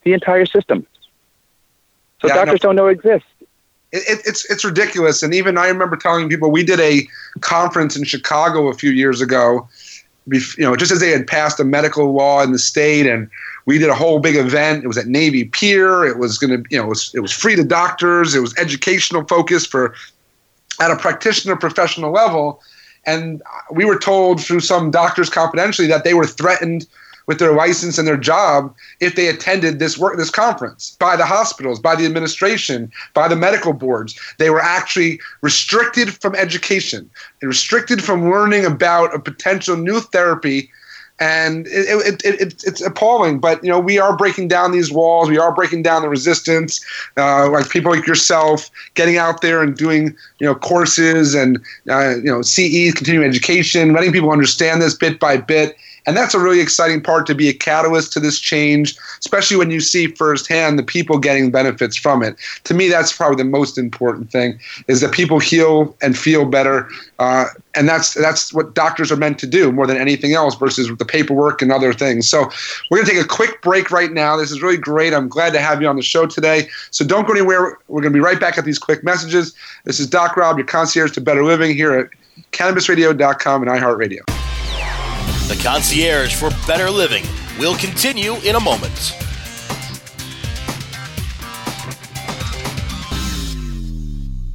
the 0.03 0.13
entire 0.13 0.45
system. 0.45 0.85
So 2.21 2.27
yeah, 2.27 2.35
doctors 2.35 2.61
don't 2.61 2.75
know 2.75 2.87
it 2.87 2.93
exists 2.93 3.27
it, 3.95 4.21
it's 4.25 4.49
it's 4.49 4.65
ridiculous. 4.65 5.23
And 5.23 5.33
even 5.33 5.57
I 5.57 5.67
remember 5.67 5.95
telling 5.95 6.29
people 6.29 6.51
we 6.51 6.63
did 6.63 6.79
a 6.79 7.07
conference 7.41 7.95
in 7.95 8.03
Chicago 8.03 8.67
a 8.67 8.73
few 8.73 8.91
years 8.91 9.21
ago. 9.21 9.67
You 10.27 10.41
know, 10.57 10.75
just 10.75 10.91
as 10.91 10.99
they 10.99 11.11
had 11.11 11.27
passed 11.27 11.59
a 11.59 11.63
medical 11.63 12.11
law 12.11 12.41
in 12.41 12.51
the 12.51 12.57
state, 12.57 13.05
and 13.05 13.29
we 13.65 13.77
did 13.77 13.89
a 13.89 13.95
whole 13.95 14.19
big 14.19 14.35
event. 14.35 14.83
It 14.83 14.87
was 14.87 14.97
at 14.97 15.05
Navy 15.05 15.45
Pier. 15.45 16.03
It 16.03 16.17
was 16.17 16.39
going 16.39 16.63
to, 16.63 16.69
you 16.71 16.79
know, 16.79 16.85
it 16.85 16.89
was, 16.89 17.11
it 17.13 17.19
was 17.19 17.31
free 17.31 17.55
to 17.55 17.63
doctors. 17.63 18.33
It 18.33 18.39
was 18.39 18.57
educational 18.57 19.23
focused 19.25 19.69
for 19.69 19.93
at 20.81 20.91
a 20.91 20.95
practitioner 20.95 21.55
professional 21.55 22.11
level. 22.11 22.61
And 23.05 23.41
we 23.71 23.85
were 23.85 23.99
told 23.99 24.41
through 24.41 24.61
some 24.61 24.89
doctors 24.89 25.29
confidentially 25.29 25.87
that 25.89 26.03
they 26.03 26.15
were 26.15 26.25
threatened 26.25 26.87
with 27.27 27.39
their 27.39 27.53
license 27.53 27.97
and 27.97 28.07
their 28.07 28.17
job 28.17 28.73
if 28.99 29.15
they 29.15 29.27
attended 29.27 29.79
this 29.79 29.97
work 29.97 30.17
this 30.17 30.29
conference 30.29 30.95
by 30.99 31.15
the 31.15 31.25
hospitals, 31.25 31.79
by 31.79 31.95
the 31.95 32.05
administration, 32.05 32.91
by 33.13 33.27
the 33.27 33.35
medical 33.35 33.73
boards. 33.73 34.19
They 34.37 34.49
were 34.49 34.61
actually 34.61 35.19
restricted 35.41 36.13
from 36.13 36.35
education, 36.35 37.09
restricted 37.41 38.03
from 38.03 38.29
learning 38.29 38.65
about 38.65 39.13
a 39.13 39.19
potential 39.19 39.77
new 39.77 39.99
therapy 39.99 40.69
and 41.19 41.65
it, 41.67 42.23
it, 42.25 42.41
it, 42.41 42.63
it's 42.65 42.81
appalling. 42.81 43.39
But 43.39 43.63
you 43.63 43.69
know, 43.69 43.79
we 43.79 43.99
are 43.99 44.15
breaking 44.15 44.49
down 44.49 44.71
these 44.71 44.91
walls. 44.91 45.29
We 45.29 45.37
are 45.37 45.53
breaking 45.53 45.83
down 45.83 46.01
the 46.01 46.09
resistance. 46.09 46.83
Uh, 47.17 47.49
like 47.49 47.69
people 47.69 47.91
like 47.91 48.05
yourself, 48.05 48.69
getting 48.95 49.17
out 49.17 49.41
there 49.41 49.63
and 49.63 49.77
doing 49.77 50.15
you 50.39 50.47
know 50.47 50.55
courses 50.55 51.33
and 51.33 51.61
uh, 51.89 52.15
you 52.17 52.23
know 52.23 52.41
CE 52.41 52.93
continuing 52.93 53.27
education, 53.27 53.93
letting 53.93 54.11
people 54.11 54.31
understand 54.31 54.81
this 54.81 54.93
bit 54.93 55.19
by 55.19 55.37
bit 55.37 55.77
And 56.05 56.15
that's 56.15 56.33
a 56.33 56.39
really 56.39 56.59
exciting 56.59 57.01
part 57.01 57.25
to 57.27 57.35
be 57.35 57.49
a 57.49 57.53
catalyst 57.53 58.13
to 58.13 58.19
this 58.19 58.39
change, 58.39 58.95
especially 59.19 59.57
when 59.57 59.71
you 59.71 59.79
see 59.79 60.07
firsthand 60.07 60.77
the 60.77 60.83
people 60.83 61.17
getting 61.17 61.51
benefits 61.51 61.97
from 61.97 62.21
it. 62.21 62.35
To 62.65 62.73
me, 62.73 62.89
that's 62.89 63.15
probably 63.15 63.37
the 63.37 63.49
most 63.49 63.77
important 63.77 64.31
thing 64.31 64.59
is 64.87 65.01
that 65.01 65.11
people 65.11 65.39
heal 65.39 65.95
and 66.01 66.17
feel 66.17 66.45
better. 66.45 66.87
Uh, 67.17 67.45
and 67.73 67.89
that's 67.89 68.13
that's 68.13 68.53
what 68.53 68.75
doctors 68.75 69.11
are 69.11 69.15
meant 69.15 69.39
to 69.39 69.47
do 69.47 69.71
more 69.71 69.87
than 69.87 69.97
anything 69.97 70.33
else 70.33 70.55
versus 70.55 70.89
the 70.97 71.05
paperwork 71.05 71.61
and 71.61 71.71
other 71.71 71.93
things. 71.93 72.29
So 72.29 72.49
we're 72.89 72.97
going 72.97 73.07
to 73.07 73.13
take 73.13 73.23
a 73.23 73.27
quick 73.27 73.61
break 73.61 73.91
right 73.91 74.11
now. 74.11 74.37
This 74.37 74.51
is 74.51 74.61
really 74.61 74.77
great. 74.77 75.13
I'm 75.13 75.27
glad 75.27 75.53
to 75.53 75.59
have 75.59 75.81
you 75.81 75.87
on 75.87 75.95
the 75.95 76.03
show 76.03 76.25
today. 76.25 76.69
So 76.91 77.05
don't 77.05 77.25
go 77.25 77.33
anywhere. 77.33 77.77
We're 77.87 78.01
going 78.01 78.13
to 78.13 78.17
be 78.17 78.23
right 78.23 78.39
back 78.39 78.57
at 78.57 78.65
these 78.65 78.79
quick 78.79 79.03
messages. 79.03 79.53
This 79.85 79.99
is 79.99 80.07
Doc 80.07 80.37
Rob, 80.37 80.57
your 80.57 80.67
concierge 80.67 81.11
to 81.13 81.21
better 81.21 81.43
living 81.43 81.75
here 81.75 81.93
at 81.93 82.09
cannabisradio.com 82.51 83.67
and 83.67 83.71
iHeartRadio. 83.71 84.34
The 85.47 85.55
concierge 85.63 86.33
for 86.33 86.49
better 86.65 86.89
living 86.89 87.23
will 87.59 87.75
continue 87.75 88.33
in 88.37 88.55
a 88.55 88.59
moment. 88.59 89.24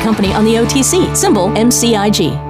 company 0.00 0.32
on 0.32 0.44
the 0.44 0.54
OTC, 0.54 1.16
symbol 1.16 1.48
MCIG. 1.50 2.49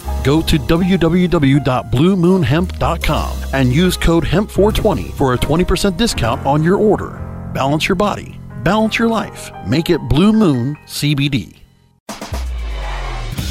Go 0.23 0.41
to 0.43 0.57
www.bluemoonhemp.com 0.57 3.37
and 3.53 3.73
use 3.73 3.97
code 3.97 4.23
HEMP420 4.23 5.11
for 5.13 5.33
a 5.33 5.37
20% 5.37 5.97
discount 5.97 6.45
on 6.45 6.63
your 6.63 6.77
order. 6.77 7.19
Balance 7.53 7.87
your 7.87 7.95
body, 7.95 8.39
balance 8.63 8.99
your 8.99 9.07
life. 9.07 9.49
Make 9.67 9.89
it 9.89 9.99
Blue 10.09 10.31
Moon 10.31 10.77
CBD. 10.85 11.57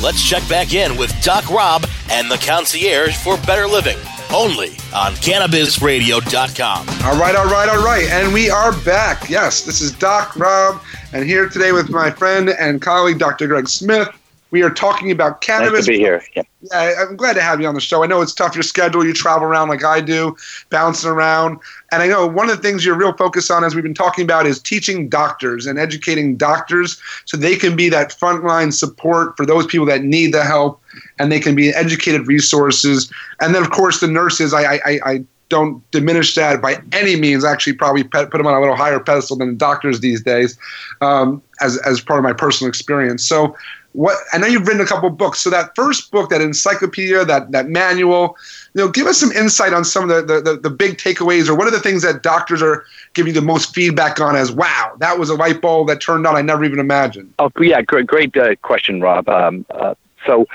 Let's 0.03 0.27
check 0.27 0.49
back 0.49 0.73
in 0.73 0.97
with 0.97 1.13
Doc 1.23 1.51
Rob 1.51 1.85
and 2.11 2.31
the 2.31 2.39
concierge 2.39 3.19
for 3.19 3.37
better 3.39 3.67
living. 3.67 3.99
Only 4.33 4.69
on 4.95 5.13
CannabisRadio.com. 5.15 6.89
All 7.05 7.21
right, 7.21 7.35
all 7.35 7.45
right, 7.45 7.69
all 7.69 7.85
right. 7.85 8.07
And 8.09 8.33
we 8.33 8.49
are 8.49 8.73
back. 8.83 9.29
Yes, 9.29 9.65
this 9.65 9.83
is 9.83 9.93
Doc 9.93 10.37
Rob, 10.37 10.81
and 11.13 11.27
here 11.27 11.51
today 11.51 11.73
with 11.73 11.91
my 11.91 12.11
friend 12.11 12.49
and 12.49 12.81
colleague, 12.81 13.19
Dr. 13.19 13.47
Greg 13.47 13.69
Smith. 13.69 14.09
We 14.51 14.63
are 14.63 14.71
talking 14.71 15.11
about 15.11 15.41
cannabis. 15.41 15.73
Nice 15.73 15.85
to 15.87 15.93
be 15.93 15.99
here. 15.99 16.23
Yeah. 16.35 16.43
yeah, 16.73 16.95
I'm 17.01 17.17
glad 17.17 17.35
to 17.35 17.43
have 17.43 17.61
you 17.61 17.67
on 17.67 17.75
the 17.75 17.81
show. 17.81 18.03
I 18.03 18.07
know 18.07 18.21
it's 18.21 18.35
tough 18.35 18.55
your 18.55 18.63
schedule. 18.63 19.05
You 19.05 19.13
travel 19.13 19.47
around 19.47 19.69
like 19.69 19.85
I 19.85 20.01
do, 20.01 20.37
bouncing 20.71 21.11
around. 21.11 21.59
And 21.93 22.03
I 22.03 22.07
know 22.09 22.27
one 22.27 22.51
of 22.51 22.57
the 22.57 22.63
things 22.63 22.85
you're 22.85 22.97
real 22.97 23.13
focused 23.13 23.51
on, 23.51 23.65
as 23.65 23.75
we've 23.75 23.85
been 23.85 23.95
talking 23.95 24.25
about, 24.25 24.47
is 24.47 24.61
teaching 24.61 25.09
doctors 25.09 25.67
and 25.67 25.79
educating 25.79 26.37
doctors 26.37 27.01
so 27.25 27.37
they 27.37 27.57
can 27.57 27.77
be 27.77 27.89
that 27.89 28.11
frontline 28.11 28.73
support 28.73 29.37
for 29.37 29.47
those 29.47 29.67
people 29.67 29.87
that 29.87 30.03
need 30.03 30.33
the 30.33 30.45
help 30.45 30.81
and 31.19 31.31
they 31.31 31.41
can 31.41 31.55
be 31.55 31.71
educated 31.71 32.27
resources. 32.27 33.13
And 33.41 33.55
then, 33.55 33.63
of 33.63 33.71
course, 33.71 34.01
the 34.01 34.09
nurses. 34.09 34.53
I, 34.53 34.75
I, 34.85 35.01
I 35.05 35.25
don't 35.51 35.89
diminish 35.91 36.35
that 36.37 36.63
by 36.63 36.81
any 36.93 37.17
means. 37.17 37.45
Actually, 37.45 37.75
probably 37.75 38.05
put 38.05 38.31
them 38.31 38.47
on 38.47 38.55
a 38.55 38.61
little 38.61 38.77
higher 38.77 39.01
pedestal 39.01 39.37
than 39.37 39.49
the 39.49 39.55
doctors 39.55 40.01
these 40.01 40.23
days, 40.23 40.57
um, 41.03 41.43
as 41.61 41.77
as 41.79 42.01
part 42.01 42.19
of 42.19 42.23
my 42.25 42.33
personal 42.33 42.71
experience. 42.71 43.27
So, 43.27 43.55
what 43.93 44.17
I 44.33 44.39
know 44.39 44.47
you've 44.47 44.67
written 44.67 44.81
a 44.81 44.87
couple 44.87 45.11
books. 45.11 45.41
So 45.41 45.51
that 45.51 45.75
first 45.75 46.11
book, 46.11 46.31
that 46.31 46.41
encyclopedia, 46.41 47.25
that 47.25 47.51
that 47.51 47.69
manual, 47.69 48.37
you 48.75 48.85
know, 48.85 48.89
give 48.89 49.07
us 49.07 49.19
some 49.19 49.33
insight 49.33 49.73
on 49.73 49.85
some 49.85 50.09
of 50.09 50.27
the 50.27 50.41
the, 50.41 50.57
the, 50.57 50.71
big 50.71 50.97
takeaways, 50.97 51.49
or 51.49 51.55
what 51.55 51.67
are 51.67 51.73
the 51.73 51.81
things 51.81 52.03
that 52.03 52.23
doctors 52.23 52.63
are 52.63 52.85
giving 53.15 53.35
you 53.35 53.41
the 53.41 53.45
most 53.45 53.75
feedback 53.75 54.21
on? 54.21 54.37
As 54.37 54.53
wow, 54.53 54.93
that 54.99 55.19
was 55.19 55.29
a 55.29 55.35
light 55.35 55.61
bulb 55.61 55.89
that 55.89 56.01
turned 56.01 56.27
on. 56.27 56.37
I 56.37 56.43
never 56.43 56.65
even 56.65 56.79
imagined. 56.79 57.33
Oh 57.39 57.51
yeah, 57.61 57.83
great, 57.83 58.07
great 58.07 58.37
uh, 58.37 58.55
question, 58.57 59.01
Rob. 59.01 59.29
Um, 59.29 59.67
uh, 59.71 59.95
so 60.27 60.47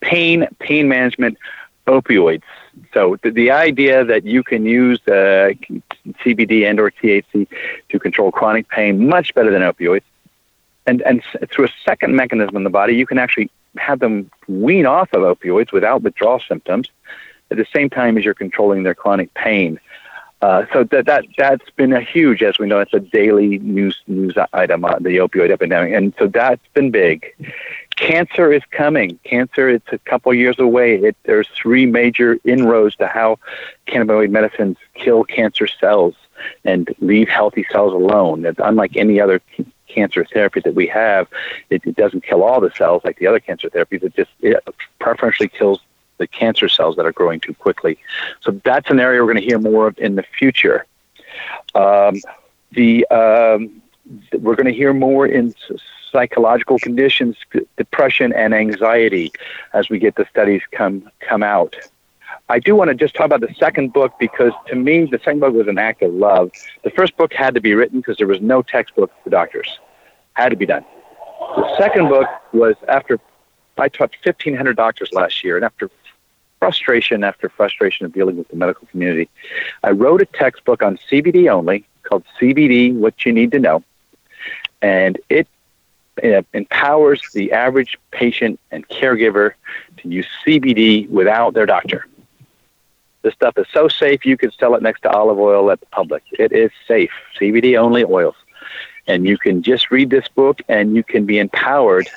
pain, 0.00 0.46
pain 0.60 0.88
management, 0.88 1.38
opioids. 1.86 2.42
So 2.94 3.16
the, 3.22 3.30
the 3.30 3.50
idea 3.50 4.04
that 4.04 4.24
you 4.24 4.42
can 4.42 4.64
use 4.64 5.00
uh, 5.08 5.50
CBD 6.24 6.68
and 6.68 6.78
or 6.78 6.90
THC 6.90 7.46
to 7.88 7.98
control 7.98 8.30
chronic 8.30 8.68
pain 8.68 9.08
much 9.08 9.34
better 9.34 9.50
than 9.50 9.62
opioids, 9.62 10.02
and 10.88 11.02
and 11.02 11.22
through 11.50 11.66
a 11.66 11.72
second 11.84 12.16
mechanism 12.16 12.56
in 12.56 12.64
the 12.64 12.70
body, 12.70 12.96
you 12.96 13.06
can 13.06 13.18
actually 13.18 13.50
have 13.76 14.00
them 14.00 14.30
wean 14.48 14.86
off 14.86 15.12
of 15.12 15.22
opioids 15.22 15.72
without 15.72 16.02
withdrawal 16.02 16.40
symptoms, 16.40 16.88
at 17.50 17.56
the 17.56 17.66
same 17.72 17.90
time 17.90 18.16
as 18.16 18.24
you're 18.24 18.34
controlling 18.34 18.82
their 18.82 18.94
chronic 18.94 19.32
pain. 19.34 19.78
Uh, 20.40 20.64
so 20.72 20.84
that 20.84 21.06
that 21.06 21.24
that's 21.36 21.68
been 21.70 21.92
a 21.92 22.00
huge, 22.00 22.42
as 22.42 22.58
we 22.58 22.66
know, 22.66 22.78
it's 22.78 22.94
a 22.94 23.00
daily 23.00 23.58
news 23.58 24.00
news 24.06 24.34
item 24.52 24.84
on 24.84 25.02
the 25.02 25.16
opioid 25.16 25.50
epidemic, 25.50 25.92
and 25.92 26.14
so 26.18 26.26
that's 26.26 26.66
been 26.74 26.90
big. 26.90 27.34
Cancer 27.96 28.52
is 28.52 28.62
coming. 28.70 29.18
Cancer, 29.24 29.68
it's 29.68 29.92
a 29.92 29.98
couple 29.98 30.32
years 30.32 30.58
away. 30.60 30.94
It, 30.94 31.16
there's 31.24 31.48
three 31.48 31.84
major 31.84 32.38
inroads 32.44 32.94
to 32.96 33.08
how 33.08 33.40
cannabinoid 33.88 34.30
medicines 34.30 34.76
kill 34.94 35.24
cancer 35.24 35.66
cells 35.66 36.14
and 36.64 36.94
leave 37.00 37.28
healthy 37.28 37.66
cells 37.70 37.92
alone. 37.92 38.44
It's 38.44 38.60
unlike 38.62 38.96
any 38.96 39.20
other 39.20 39.40
cancer 39.88 40.24
therapy 40.24 40.60
that 40.60 40.74
we 40.74 40.86
have, 40.86 41.28
it, 41.70 41.82
it, 41.84 41.96
doesn't 41.96 42.22
kill 42.22 42.42
all 42.42 42.60
the 42.60 42.70
cells 42.70 43.02
like 43.04 43.18
the 43.18 43.26
other 43.26 43.40
cancer 43.40 43.70
therapies. 43.70 44.02
It 44.02 44.14
just 44.14 44.30
it 44.40 44.62
preferentially 45.00 45.48
kills 45.48 45.80
the 46.18 46.26
cancer 46.26 46.68
cells 46.68 46.96
that 46.96 47.06
are 47.06 47.12
growing 47.12 47.40
too 47.40 47.54
quickly. 47.54 47.98
So 48.40 48.60
that's 48.64 48.90
an 48.90 49.00
area 49.00 49.20
we're 49.20 49.32
going 49.32 49.42
to 49.42 49.48
hear 49.48 49.58
more 49.58 49.86
of 49.86 49.98
in 49.98 50.16
the 50.16 50.24
future. 50.38 50.84
Um, 51.74 52.20
the 52.72 53.06
um, 53.08 53.82
we're 54.32 54.56
going 54.56 54.66
to 54.66 54.72
hear 54.72 54.92
more 54.92 55.26
in 55.26 55.54
psychological 56.10 56.78
conditions, 56.78 57.36
depression 57.76 58.32
and 58.32 58.54
anxiety, 58.54 59.32
as 59.72 59.88
we 59.88 59.98
get 59.98 60.16
the 60.16 60.26
studies 60.30 60.62
come 60.72 61.10
come 61.20 61.42
out. 61.42 61.76
I 62.50 62.58
do 62.58 62.74
want 62.74 62.88
to 62.88 62.94
just 62.94 63.14
talk 63.14 63.26
about 63.26 63.42
the 63.42 63.54
second 63.58 63.92
book 63.92 64.14
because 64.18 64.52
to 64.68 64.74
me 64.74 65.04
the 65.04 65.18
second 65.18 65.40
book 65.40 65.52
was 65.52 65.68
an 65.68 65.78
act 65.78 66.02
of 66.02 66.14
love. 66.14 66.50
The 66.82 66.90
first 66.90 67.16
book 67.16 67.32
had 67.32 67.54
to 67.54 67.60
be 67.60 67.74
written 67.74 68.00
because 68.00 68.16
there 68.16 68.26
was 68.26 68.40
no 68.40 68.62
textbook 68.62 69.12
for 69.22 69.30
doctors. 69.30 69.78
Had 70.32 70.48
to 70.50 70.56
be 70.56 70.64
done. 70.64 70.84
The 71.56 71.76
second 71.76 72.08
book 72.08 72.26
was 72.52 72.74
after 72.88 73.20
I 73.76 73.88
taught 73.88 74.12
1,500 74.24 74.76
doctors 74.76 75.12
last 75.12 75.44
year, 75.44 75.56
and 75.56 75.64
after 75.64 75.90
frustration 76.58 77.22
after 77.22 77.48
frustration 77.48 78.06
of 78.06 78.12
dealing 78.12 78.36
with 78.36 78.48
the 78.48 78.56
medical 78.56 78.88
community, 78.88 79.28
I 79.84 79.90
wrote 79.90 80.20
a 80.20 80.26
textbook 80.26 80.82
on 80.82 80.98
CBD 81.10 81.50
only 81.50 81.84
called 82.02 82.24
CBD 82.40 82.94
What 82.94 83.24
You 83.24 83.32
Need 83.32 83.52
to 83.52 83.58
Know. 83.58 83.84
And 84.82 85.18
it 85.28 85.46
empowers 86.52 87.22
the 87.32 87.52
average 87.52 87.96
patient 88.10 88.58
and 88.70 88.88
caregiver 88.88 89.52
to 89.98 90.08
use 90.08 90.26
CBD 90.44 91.08
without 91.08 91.54
their 91.54 91.66
doctor. 91.66 92.06
This 93.28 93.34
stuff 93.34 93.58
is 93.58 93.66
so 93.74 93.88
safe 93.88 94.24
you 94.24 94.38
could 94.38 94.54
sell 94.58 94.74
it 94.74 94.80
next 94.80 95.02
to 95.02 95.10
olive 95.10 95.38
oil 95.38 95.70
at 95.70 95.80
the 95.80 95.86
public. 95.86 96.22
It 96.38 96.50
is 96.50 96.70
safe. 96.86 97.10
CBD 97.38 97.78
only 97.78 98.02
oils. 98.02 98.36
And 99.06 99.26
you 99.26 99.36
can 99.36 99.62
just 99.62 99.90
read 99.90 100.08
this 100.08 100.26
book 100.28 100.62
and 100.66 100.96
you 100.96 101.04
can 101.04 101.26
be 101.26 101.38
empowered 101.38 102.08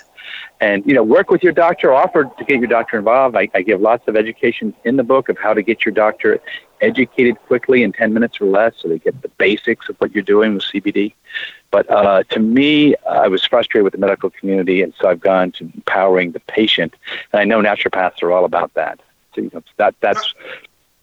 and 0.61 0.85
you 0.85 0.93
know 0.93 1.03
work 1.03 1.29
with 1.29 1.43
your 1.43 1.51
doctor 1.51 1.93
offer 1.93 2.23
to 2.23 2.45
get 2.45 2.59
your 2.59 2.69
doctor 2.69 2.97
involved 2.97 3.35
I, 3.35 3.49
I, 3.53 3.61
give 3.61 3.81
lots 3.81 4.07
of 4.07 4.15
education 4.15 4.73
in 4.85 4.95
the 4.95 5.03
book 5.03 5.27
of 5.27 5.37
how 5.37 5.53
to 5.53 5.61
get 5.61 5.83
your 5.83 5.93
doctor 5.93 6.39
educated 6.79 7.35
quickly 7.47 7.83
in 7.83 7.91
10 7.91 8.13
minutes 8.13 8.39
or 8.39 8.45
less 8.45 8.73
so 8.77 8.87
they 8.87 8.99
get 8.99 9.21
the 9.21 9.27
basics 9.37 9.89
of 9.89 9.97
what 9.97 10.13
you're 10.13 10.23
doing 10.23 10.53
with 10.53 10.63
cbd 10.63 11.13
but 11.71 11.89
uh, 11.89 12.23
to 12.29 12.39
me 12.39 12.95
i 13.09 13.27
was 13.27 13.43
frustrated 13.43 13.83
with 13.83 13.91
the 13.91 13.99
medical 13.99 14.29
community 14.29 14.81
and 14.81 14.93
so 14.97 15.09
i've 15.09 15.19
gone 15.19 15.51
to 15.51 15.65
empowering 15.75 16.31
the 16.31 16.39
patient 16.41 16.93
and 17.33 17.41
i 17.41 17.43
know 17.43 17.59
naturopaths 17.59 18.23
are 18.23 18.31
all 18.31 18.45
about 18.45 18.73
that 18.75 19.01
so 19.33 19.41
you 19.41 19.49
know, 19.53 19.63
that 19.77 19.95
that's 19.99 20.33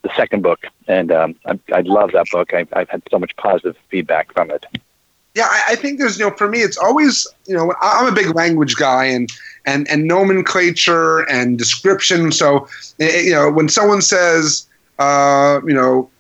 the 0.03 0.11
second 0.17 0.43
book 0.43 0.61
and 0.87 1.11
um, 1.11 1.35
I, 1.47 1.59
I 1.73 1.81
love 1.81 2.13
that 2.13 2.27
book 2.31 2.55
I've, 2.55 2.69
I've 2.73 2.89
had 2.89 3.03
so 3.11 3.19
much 3.19 3.37
positive 3.37 3.77
feedback 3.91 4.33
from 4.33 4.51
it 4.51 4.65
yeah, 5.39 5.47
I, 5.49 5.63
I, 5.69 5.75
think 5.77 6.01
there's 6.01 6.19
you 6.19 6.29
know 6.29 6.35
for 6.37 6.49
me 6.49 6.59
it's 6.63 6.77
always 6.77 7.25
you 7.47 7.55
know 7.55 7.73
I'm 7.81 8.09
a 8.09 8.13
big 8.13 8.35
language 8.35 8.75
guy 8.75 9.05
and 9.05 9.31
and 9.67 9.89
and 9.89 10.05
nomenclature 10.05 11.21
and 11.31 11.57
description. 11.57 12.33
So 12.33 12.67
you 12.99 13.31
know 13.31 13.49
when 13.49 13.69
someone 13.69 14.03
says 14.03 14.67
uh, 14.99 15.61
you 15.65 15.75
know 15.75 16.11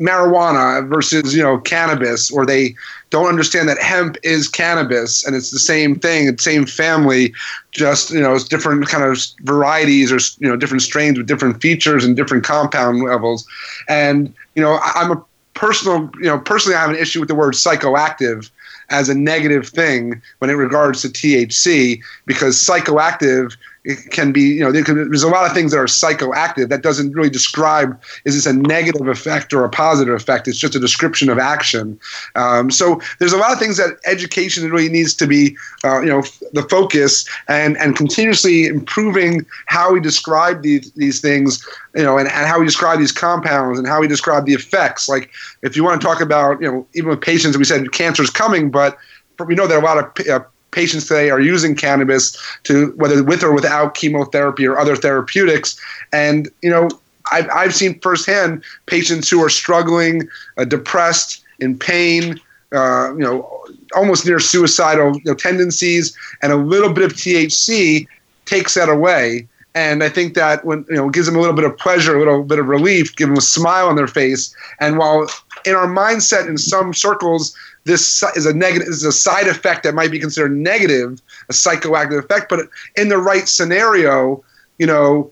marijuana 0.00 0.88
versus 0.88 1.34
you 1.34 1.42
know 1.42 1.58
cannabis, 1.58 2.30
or 2.30 2.46
they 2.46 2.74
don't 3.10 3.28
understand 3.28 3.68
that 3.68 3.78
hemp 3.78 4.16
is 4.22 4.48
cannabis 4.48 5.24
and 5.24 5.36
it's 5.36 5.50
the 5.50 5.58
same 5.58 5.98
thing, 5.98 6.34
the 6.34 6.42
same 6.42 6.64
family, 6.66 7.32
just 7.70 8.10
you 8.10 8.20
know 8.20 8.34
it's 8.34 8.44
different 8.44 8.88
kind 8.88 9.04
of 9.04 9.18
varieties 9.42 10.10
or 10.10 10.18
you 10.42 10.48
know 10.48 10.56
different 10.56 10.82
strains 10.82 11.18
with 11.18 11.26
different 11.26 11.60
features 11.60 12.04
and 12.04 12.16
different 12.16 12.44
compound 12.44 13.02
levels. 13.02 13.46
And 13.88 14.34
you 14.54 14.62
know 14.62 14.72
I, 14.82 14.92
I'm 14.96 15.12
a 15.12 15.24
personal, 15.60 16.10
you 16.14 16.26
know, 16.26 16.38
personally, 16.38 16.74
I 16.74 16.80
have 16.80 16.90
an 16.90 16.96
issue 16.96 17.20
with 17.20 17.28
the 17.28 17.34
word 17.34 17.52
psychoactive 17.52 18.50
as 18.88 19.08
a 19.10 19.14
negative 19.14 19.68
thing 19.68 20.20
when 20.38 20.50
it 20.50 20.54
regards 20.54 21.02
to 21.02 21.08
THC 21.08 22.00
because 22.24 22.56
psychoactive 22.56 23.56
it 23.84 24.10
can 24.10 24.30
be, 24.32 24.42
you 24.42 24.60
know, 24.60 24.72
there 24.72 24.84
can, 24.84 24.96
there's 24.96 25.22
a 25.22 25.28
lot 25.28 25.46
of 25.46 25.52
things 25.52 25.72
that 25.72 25.78
are 25.78 25.86
psychoactive 25.86 26.68
that 26.68 26.82
doesn't 26.82 27.12
really 27.12 27.30
describe 27.30 28.00
is 28.24 28.34
this 28.34 28.46
a 28.46 28.52
negative 28.52 29.08
effect 29.08 29.54
or 29.54 29.64
a 29.64 29.70
positive 29.70 30.14
effect. 30.14 30.46
It's 30.46 30.58
just 30.58 30.74
a 30.74 30.80
description 30.80 31.30
of 31.30 31.38
action. 31.38 31.98
Um, 32.34 32.70
so 32.70 33.00
there's 33.18 33.32
a 33.32 33.38
lot 33.38 33.52
of 33.52 33.58
things 33.58 33.78
that 33.78 33.98
education 34.04 34.70
really 34.70 34.90
needs 34.90 35.14
to 35.14 35.26
be, 35.26 35.56
uh, 35.82 36.00
you 36.00 36.08
know, 36.08 36.22
the 36.52 36.62
focus 36.68 37.26
and 37.48 37.76
and 37.78 37.96
continuously 37.96 38.66
improving 38.66 39.46
how 39.66 39.92
we 39.92 40.00
describe 40.00 40.62
these 40.62 40.92
these 40.92 41.20
things, 41.20 41.66
you 41.94 42.02
know, 42.02 42.18
and, 42.18 42.28
and 42.28 42.46
how 42.46 42.58
we 42.58 42.66
describe 42.66 42.98
these 42.98 43.12
compounds 43.12 43.78
and 43.78 43.88
how 43.88 44.00
we 44.00 44.08
describe 44.08 44.44
the 44.44 44.52
effects. 44.52 45.08
Like 45.08 45.30
if 45.62 45.74
you 45.74 45.84
want 45.84 46.00
to 46.00 46.06
talk 46.06 46.20
about, 46.20 46.60
you 46.60 46.70
know, 46.70 46.86
even 46.94 47.08
with 47.08 47.22
patients, 47.22 47.56
we 47.56 47.64
said 47.64 47.92
cancer 47.92 48.22
is 48.22 48.30
coming, 48.30 48.70
but 48.70 48.98
we 49.46 49.54
know 49.54 49.66
that 49.66 49.78
a 49.78 49.84
lot 49.84 49.96
of 49.96 50.28
uh, 50.28 50.44
patients 50.70 51.06
today 51.06 51.30
are 51.30 51.40
using 51.40 51.74
cannabis 51.74 52.36
to 52.64 52.92
whether 52.96 53.22
with 53.22 53.42
or 53.42 53.52
without 53.52 53.94
chemotherapy 53.94 54.66
or 54.66 54.78
other 54.78 54.96
therapeutics. 54.96 55.78
And 56.12 56.48
you 56.62 56.70
know, 56.70 56.88
I've 57.32 57.48
I've 57.50 57.74
seen 57.74 57.98
firsthand 58.00 58.62
patients 58.86 59.28
who 59.28 59.42
are 59.44 59.50
struggling, 59.50 60.28
uh, 60.56 60.64
depressed, 60.64 61.44
in 61.60 61.78
pain. 61.78 62.40
Uh, 62.72 63.12
you 63.14 63.24
know, 63.24 63.64
almost 63.96 64.24
near 64.24 64.38
suicidal 64.38 65.16
you 65.16 65.22
know, 65.24 65.34
tendencies, 65.34 66.16
and 66.40 66.52
a 66.52 66.56
little 66.56 66.92
bit 66.92 67.02
of 67.02 67.14
THC 67.14 68.06
takes 68.44 68.74
that 68.74 68.88
away. 68.88 69.48
And 69.74 70.02
I 70.04 70.08
think 70.08 70.34
that 70.34 70.64
when 70.64 70.84
you 70.88 70.96
know 70.96 71.08
gives 71.10 71.26
them 71.26 71.36
a 71.36 71.40
little 71.40 71.54
bit 71.54 71.64
of 71.64 71.76
pleasure, 71.78 72.14
a 72.14 72.18
little 72.18 72.42
bit 72.42 72.58
of 72.58 72.66
relief, 72.66 73.14
give 73.16 73.28
them 73.28 73.38
a 73.38 73.42
smile 73.42 73.88
on 73.88 73.96
their 73.96 74.08
face. 74.08 74.54
And 74.78 74.98
while 74.98 75.28
in 75.64 75.74
our 75.74 75.86
mindset, 75.86 76.48
in 76.48 76.58
some 76.58 76.92
circles, 76.92 77.56
this 77.84 78.22
is 78.36 78.46
a 78.46 78.52
negative 78.52 78.88
is 78.88 79.04
a 79.04 79.12
side 79.12 79.46
effect 79.46 79.82
that 79.84 79.94
might 79.94 80.10
be 80.10 80.18
considered 80.18 80.56
negative, 80.56 81.20
a 81.48 81.52
psychoactive 81.52 82.18
effect, 82.18 82.48
but 82.48 82.68
in 82.96 83.08
the 83.08 83.18
right 83.18 83.48
scenario, 83.48 84.44
you 84.78 84.86
know, 84.86 85.30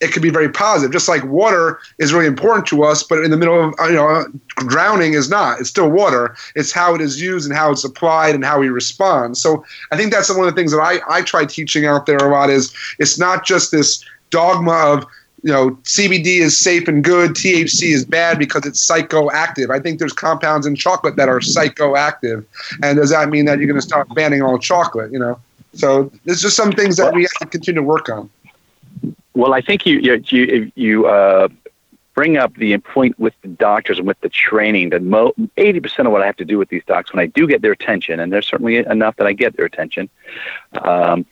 it 0.00 0.12
could 0.12 0.22
be 0.22 0.30
very 0.30 0.50
positive. 0.50 0.92
Just 0.92 1.08
like 1.08 1.24
water 1.24 1.78
is 1.98 2.12
really 2.12 2.26
important 2.26 2.66
to 2.66 2.84
us, 2.84 3.02
but 3.02 3.20
in 3.20 3.30
the 3.30 3.36
middle 3.36 3.68
of 3.68 3.74
uh, 3.80 3.86
you 3.86 3.94
know 3.94 4.08
uh, 4.08 4.24
drowning 4.66 5.14
is 5.14 5.30
not. 5.30 5.60
It's 5.60 5.70
still 5.70 5.90
water. 5.90 6.36
It's 6.54 6.72
how 6.72 6.94
it 6.94 7.00
is 7.00 7.20
used 7.20 7.48
and 7.48 7.56
how 7.56 7.70
it's 7.70 7.84
applied 7.84 8.34
and 8.34 8.44
how 8.44 8.58
we 8.58 8.68
respond. 8.68 9.38
So 9.38 9.64
I 9.92 9.96
think 9.96 10.12
that's 10.12 10.28
one 10.28 10.46
of 10.46 10.54
the 10.54 10.60
things 10.60 10.72
that 10.72 10.80
I 10.80 11.00
I 11.08 11.22
try 11.22 11.46
teaching 11.46 11.86
out 11.86 12.06
there 12.06 12.18
a 12.18 12.28
lot 12.28 12.50
is 12.50 12.74
it's 12.98 13.18
not 13.18 13.46
just 13.46 13.70
this 13.70 14.04
dogma 14.30 14.72
of 14.72 15.06
you 15.44 15.52
know, 15.52 15.72
CBD 15.82 16.40
is 16.40 16.58
safe 16.58 16.88
and 16.88 17.04
good, 17.04 17.32
THC 17.32 17.92
is 17.92 18.06
bad 18.06 18.38
because 18.38 18.64
it's 18.64 18.90
psychoactive. 18.90 19.68
I 19.68 19.78
think 19.78 19.98
there's 19.98 20.14
compounds 20.14 20.66
in 20.66 20.74
chocolate 20.74 21.16
that 21.16 21.28
are 21.28 21.40
psychoactive. 21.40 22.46
And 22.82 22.96
does 22.96 23.10
that 23.10 23.28
mean 23.28 23.44
that 23.44 23.58
you're 23.58 23.66
going 23.66 23.78
to 23.78 23.86
start 23.86 24.08
banning 24.14 24.40
all 24.40 24.58
chocolate, 24.58 25.12
you 25.12 25.18
know? 25.18 25.38
So 25.74 26.10
there's 26.24 26.40
just 26.40 26.56
some 26.56 26.72
things 26.72 26.96
that 26.96 27.12
we 27.12 27.24
have 27.24 27.32
to 27.40 27.46
continue 27.46 27.82
to 27.82 27.86
work 27.86 28.08
on. 28.08 28.30
Well, 29.34 29.52
I 29.52 29.60
think 29.60 29.84
you 29.84 29.98
you 29.98 30.24
you, 30.28 30.72
you 30.76 31.06
uh, 31.06 31.48
bring 32.14 32.36
up 32.36 32.54
the 32.54 32.78
point 32.78 33.18
with 33.18 33.34
the 33.42 33.48
doctors 33.48 33.98
and 33.98 34.06
with 34.06 34.20
the 34.20 34.28
training 34.28 34.90
that 34.90 35.02
mo- 35.02 35.34
80% 35.56 36.06
of 36.06 36.12
what 36.12 36.22
I 36.22 36.26
have 36.26 36.36
to 36.36 36.44
do 36.44 36.58
with 36.58 36.68
these 36.68 36.84
docs 36.86 37.12
when 37.12 37.20
I 37.20 37.26
do 37.26 37.46
get 37.46 37.60
their 37.60 37.72
attention, 37.72 38.20
and 38.20 38.32
there's 38.32 38.46
certainly 38.46 38.76
enough 38.76 39.16
that 39.16 39.26
I 39.26 39.32
get 39.32 39.56
their 39.56 39.66
attention, 39.66 40.08
um, 40.82 41.26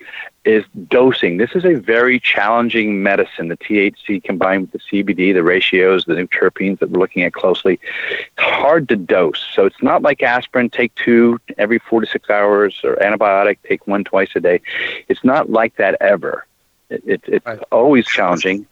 is 0.45 0.64
dosing. 0.88 1.37
This 1.37 1.53
is 1.55 1.64
a 1.64 1.75
very 1.75 2.18
challenging 2.18 3.01
medicine. 3.01 3.47
The 3.47 3.57
THC 3.57 4.23
combined 4.25 4.62
with 4.62 4.73
the 4.73 5.05
CBD, 5.05 5.33
the 5.33 5.45
ratios, 5.45 6.05
the 6.05 6.14
new 6.14 6.27
terpenes 6.27 6.81
that 6.81 6.90
we're 6.90 6.99
looking 6.99 7.23
at 7.23 7.33
closely, 7.33 7.79
it's 8.09 8.45
hard 8.45 8.88
to 8.88 8.97
dose. 8.97 9.45
So 9.55 9.66
it's 9.66 9.83
not 9.83 10.03
like 10.03 10.21
aspirin, 10.23 10.68
take 10.68 10.92
two 10.97 11.40
every 11.59 11.79
four 11.79 12.01
to 12.01 12.07
six 12.09 12.29
hours, 12.29 12.81
or 12.83 12.97
antibiotic, 12.97 13.59
take 13.68 13.87
one 13.87 14.03
twice 14.03 14.31
a 14.35 14.40
day. 14.40 14.61
It's 15.09 15.23
not 15.23 15.49
like 15.49 15.77
that 15.77 15.97
ever. 16.01 16.45
It, 16.90 17.03
it, 17.07 17.21
it's 17.27 17.47
right. 17.47 17.61
always 17.71 18.07
challenging. 18.07 18.66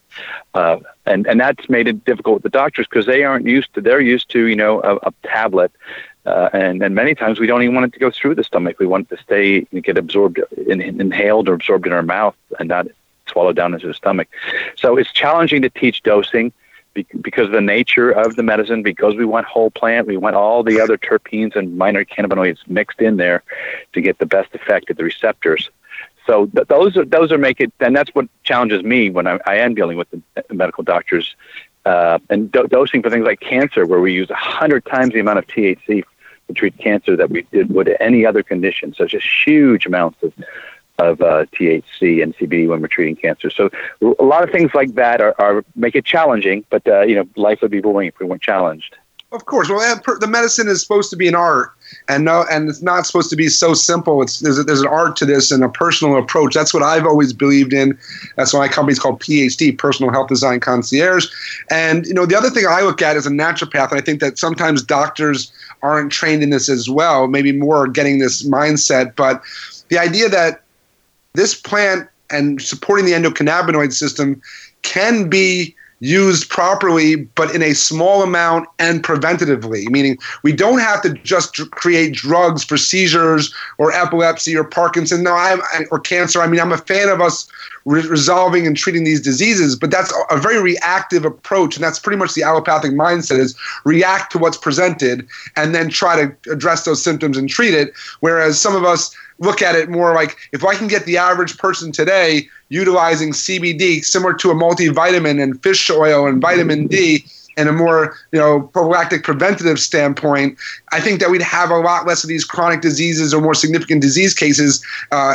Uh, 0.55 0.79
and 1.07 1.27
and 1.27 1.41
that's 1.41 1.69
made 1.69 1.89
it 1.89 2.05
difficult 2.05 2.35
with 2.35 2.43
the 2.43 2.51
doctors 2.51 2.87
because 2.89 3.07
they 3.07 3.25
aren't 3.25 3.47
used 3.47 3.73
to. 3.75 3.81
They're 3.81 4.01
used 4.01 4.31
to 4.31 4.47
you 4.47 4.57
know 4.57 4.83
a, 4.83 4.97
a 4.97 5.13
tablet, 5.25 5.73
uh, 6.27 6.51
and 6.53 6.83
and 6.83 6.95
many 6.95 7.15
times 7.15 7.41
we 7.41 7.47
don't 7.47 7.63
even 7.63 7.75
want 7.75 7.87
it 7.87 7.93
to 7.95 8.01
go 8.01 8.11
through 8.11 8.35
the 8.35 8.45
stomach. 8.45 8.79
We 8.79 8.87
want 8.87 9.11
it 9.11 9.17
to 9.17 9.23
stay 9.23 9.67
and 9.71 9.83
get 9.83 9.97
absorbed, 9.97 10.41
in, 10.67 10.81
inhaled 10.81 11.49
or 11.49 11.55
absorbed 11.55 11.87
in 11.87 11.93
our 11.93 12.03
mouth, 12.03 12.37
and 12.59 12.69
not 12.69 12.87
swallowed 13.29 13.57
down 13.57 13.75
into 13.75 13.87
the 13.87 13.95
stomach. 13.95 14.29
So 14.77 14.97
it's 14.97 15.13
challenging 15.13 15.63
to 15.63 15.71
teach 15.71 16.03
dosing 16.03 16.53
because 17.21 17.47
of 17.47 17.53
the 17.53 17.61
nature 17.61 18.11
of 18.11 18.37
the 18.37 18.43
medicine, 18.43 18.83
because 18.83 19.15
we 19.15 19.25
want 19.25 19.47
whole 19.47 19.71
plant, 19.71 20.07
we 20.07 20.17
want 20.17 20.35
all 20.35 20.63
the 20.63 20.81
other 20.81 20.99
terpenes 20.99 21.55
and 21.55 21.79
minor 21.79 22.05
cannabinoids 22.05 22.59
mixed 22.67 23.01
in 23.01 23.17
there 23.17 23.43
to 23.93 24.01
get 24.01 24.19
the 24.19 24.27
best 24.27 24.55
effect 24.55 24.91
at 24.91 24.97
the 24.97 25.05
receptors. 25.05 25.71
So 26.27 26.47
th- 26.47 26.69
those 26.69 26.97
are 26.97 27.05
those 27.05 27.33
are 27.33 27.39
make 27.39 27.61
it, 27.61 27.73
and 27.81 27.95
that's 27.95 28.11
what 28.15 28.29
challenges 28.43 28.83
me 28.83 29.11
when 29.11 29.27
I, 29.27 29.39
I 29.47 29.57
am 29.57 29.75
dealing 29.75 29.97
with 29.97 30.09
the 30.11 30.23
medical 30.53 30.85
doctors 30.85 31.35
uh, 31.85 32.19
and 32.29 32.51
do- 32.53 32.69
dosing 32.69 33.03
for 33.03 33.11
things 33.11 33.25
like 33.25 33.41
cancer, 33.41 33.87
where 33.87 34.01
we 34.01 34.13
use 34.13 34.31
a 34.31 34.35
hundred 34.35 34.85
times 34.85 35.13
the 35.13 35.21
amount 35.21 35.39
of 35.39 35.47
THC 35.47 36.05
to 36.49 36.55
treat 36.55 36.77
cancer 36.79 37.17
that 37.17 37.31
we 37.31 37.43
did 37.53 37.73
with 37.73 37.89
any 38.01 38.27
other 38.27 38.43
condition. 38.43 38.95
So 38.95 39.07
just 39.07 39.27
huge 39.47 39.87
amounts 39.87 40.23
of 40.23 40.33
of 40.99 41.23
uh, 41.23 41.47
THC 41.47 42.23
and 42.23 42.37
CBD 42.37 42.69
when 42.69 42.83
we're 42.83 42.89
treating 42.89 43.17
cancer. 43.17 43.49
So 43.49 43.71
a 44.03 44.23
lot 44.23 44.45
of 44.45 44.51
things 44.51 44.71
like 44.75 44.95
that 44.97 45.23
are, 45.23 45.35
are 45.39 45.65
make 45.75 45.95
it 45.95 46.05
challenging, 46.05 46.65
but 46.69 46.87
uh, 46.87 47.03
you 47.03 47.15
know 47.15 47.27
life 47.37 47.63
would 47.63 47.71
be 47.71 47.81
boring 47.81 48.09
if 48.09 48.19
we 48.19 48.27
weren't 48.27 48.43
challenged. 48.43 48.97
Of 49.33 49.47
course. 49.47 49.69
Well, 49.69 50.01
the 50.19 50.27
medicine 50.27 50.67
is 50.67 50.83
supposed 50.83 51.09
to 51.11 51.17
be 51.17 51.29
an 51.29 51.37
art, 51.37 51.73
and 52.09 52.25
no, 52.25 52.45
and 52.51 52.69
it's 52.69 52.83
not 52.83 53.07
supposed 53.07 53.31
to 53.31 53.37
be 53.37 53.49
so 53.49 53.75
simple. 53.75 54.23
It's 54.23 54.41
there's, 54.41 54.59
a, 54.59 54.65
there's 54.65 54.81
an 54.81 54.89
art 54.89 55.15
to 55.17 55.25
this 55.25 55.53
and 55.53 55.63
a 55.63 55.69
personal 55.69 56.19
approach. 56.19 56.53
That's 56.53 56.75
what 56.75 56.83
I've 56.83 57.07
always 57.07 57.33
believed 57.33 57.73
in. 57.73 57.97
That's 58.35 58.53
why 58.53 58.61
my 58.61 58.69
company's 58.69 58.99
called 58.99 59.21
PhD, 59.21 59.79
Personal 59.79 60.11
Health 60.11 60.27
Design 60.27 60.59
Concierge. 60.59 61.29
And 61.71 62.07
you 62.07 62.15
know, 62.15 62.27
the 62.27 62.37
other 62.37 62.51
thing 62.51 62.65
I 62.69 62.81
look 62.81 63.03
at 63.03 63.17
is 63.17 63.25
a 63.25 63.31
naturopath, 63.31 63.93
and 63.93 64.01
I 64.01 64.03
think 64.03 64.21
that 64.21 64.37
sometimes 64.37 64.83
doctors 64.83 65.53
aren't 65.81 66.11
trained 66.11 66.43
in 66.43 66.51
this 66.51 66.69
as 66.69 66.91
well. 66.91 67.29
Maybe 67.29 67.53
more 67.53 67.87
getting 67.87 68.19
this 68.19 68.43
mindset, 68.43 69.15
but 69.15 69.43
the 69.91 69.99
idea 69.99 70.29
that 70.29 70.65
this 71.35 71.55
plant 71.55 72.09
and 72.31 72.61
supporting 72.61 73.07
the 73.07 73.13
endocannabinoid 73.13 73.93
system 73.93 74.43
can 74.83 75.29
be 75.29 75.77
used 76.01 76.49
properly, 76.49 77.17
but 77.17 77.55
in 77.55 77.63
a 77.63 77.75
small 77.75 78.23
amount 78.23 78.69
and 78.79 79.03
preventatively. 79.03 79.89
Meaning, 79.91 80.19
we 80.43 80.53
don't 80.53 80.81
have 80.81 81.03
to 81.03 81.11
just 81.11 81.71
create 81.73 82.15
drugs 82.15 82.65
for 82.65 82.77
seizures 82.77 83.55
or 83.79 83.93
epilepsy 83.93 84.57
or 84.57 84.65
Parkinson. 84.65 85.23
No, 85.23 85.35
I'm 85.35 85.61
or 85.91 86.01
cancer. 86.01 86.41
I 86.41 86.47
mean, 86.47 86.61
I'm 86.61 86.73
a 86.73 86.79
fan 86.79 87.09
of 87.09 87.21
us 87.21 87.47
re- 87.85 88.07
resolving 88.07 88.67
and 88.67 88.77
treating 88.77 89.05
these 89.05 89.21
diseases, 89.21 89.77
but 89.77 89.91
that's 89.91 90.13
a 90.31 90.39
very 90.39 90.61
reactive 90.61 91.25
approach, 91.25 91.77
and 91.77 91.85
that's 91.85 91.99
pretty 91.99 92.19
much 92.19 92.35
the 92.35 92.43
allopathic 92.43 92.93
mindset: 92.93 93.39
is 93.39 93.55
react 93.85 94.33
to 94.33 94.39
what's 94.39 94.57
presented 94.57 95.27
and 95.57 95.75
then 95.75 95.91
try 95.91 96.17
to 96.17 96.51
address 96.51 96.85
those 96.85 97.03
symptoms 97.03 97.37
and 97.37 97.49
treat 97.51 97.75
it. 97.75 97.93
Whereas 98.21 98.61
some 98.61 98.75
of 98.75 98.85
us 98.85 99.15
look 99.39 99.63
at 99.63 99.75
it 99.75 99.89
more 99.89 100.15
like 100.15 100.37
if 100.53 100.65
I 100.65 100.75
can 100.75 100.87
get 100.87 101.05
the 101.05 101.17
average 101.17 101.57
person 101.59 101.93
today 101.93 102.49
utilizing 102.71 103.33
CBD 103.33 104.03
similar 104.03 104.33
to 104.35 104.51
a 104.51 104.55
multivitamin 104.55 105.43
and 105.43 105.63
fish 105.63 105.91
oil 105.91 106.27
and 106.27 106.41
vitamin 106.41 106.87
D 106.87 107.27
in 107.57 107.69
a 107.69 107.73
more 107.73 108.17
you 108.33 108.39
know 108.39 108.63
prophylactic 108.63 109.23
preventative 109.23 109.79
standpoint, 109.79 110.59
I 110.93 111.01
think 111.01 111.21
that 111.21 111.31
we'd 111.31 111.43
have 111.43 111.71
a 111.71 111.79
lot 111.79 112.07
less 112.07 112.25
of 112.25 112.29
these 112.29 112.45
chronic 112.45 112.81
diseases 112.81 113.35
or 113.35 113.43
more 113.43 113.55
significant 113.55 114.01
disease 114.01 114.35
cases 114.35 114.85
uh, 115.13 115.35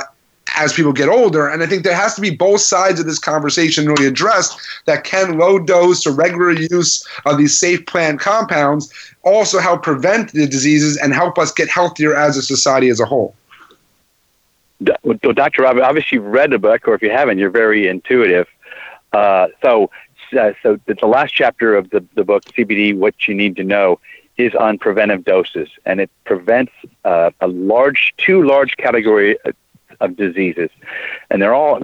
as 0.58 0.74
people 0.74 0.93
get 0.93 1.10
older. 1.10 1.48
And 1.48 1.62
I 1.62 1.67
think 1.67 1.84
there 1.84 1.95
has 1.95 2.15
to 2.15 2.21
be 2.21 2.30
both 2.30 2.62
sides 2.62 3.00
of 3.00 3.06
this 3.06 3.19
conversation 3.19 3.88
really 3.88 4.06
addressed 4.06 4.58
that 4.86 5.04
can 5.04 5.38
low 5.38 5.60
dose 5.60 6.06
or 6.06 6.12
regular 6.12 6.52
use 6.52 7.06
of 7.26 7.38
these 7.38 7.58
safe 7.58 7.86
plant 7.86 8.19
compounds 8.19 8.91
also 9.24 9.60
help 9.60 9.84
prevent 9.84 10.32
the 10.32 10.48
diseases 10.48 10.98
and 10.98 11.13
help 11.13 11.38
us 11.38 11.52
get 11.52 11.67
healthier 11.67 12.15
as 12.15 12.38
a 12.38 12.41
society 12.41 12.89
as 12.89 13.00
a 13.00 13.06
whole. 13.06 13.36
Well, 15.04 15.17
Dr. 15.34 15.63
Rob, 15.63 15.78
obviously 15.78 16.17
you've 16.17 16.26
read 16.26 16.52
the 16.52 16.60
book, 16.60 16.88
or 16.88 16.93
if 16.93 17.02
you 17.02 17.12
haven't, 17.12 17.38
you're 17.38 17.50
very 17.50 17.88
intuitive. 17.88 18.48
Uh, 19.13 19.48
so, 19.62 19.89
uh, 20.38 20.52
so 20.62 20.80
the 20.86 21.08
last 21.08 21.34
chapter 21.34 21.76
of 21.76 21.89
the, 21.89 22.04
the 22.15 22.24
book, 22.24 22.43
CBD, 22.45 22.95
What 22.95 23.28
You 23.28 23.34
Need 23.34 23.56
to 23.58 23.63
Know, 23.63 24.00
is 24.38 24.54
on 24.54 24.78
preventive 24.78 25.24
doses, 25.24 25.69
and 25.86 26.02
it 26.02 26.12
prevents 26.26 26.74
uh, 27.06 27.32
a 27.39 27.48
large, 27.48 28.13
two 28.17 28.43
large 28.43 28.76
category 28.76 29.38
of 30.02 30.17
diseases, 30.17 30.69
and 31.30 31.41
they're 31.41 31.54
all 31.54 31.80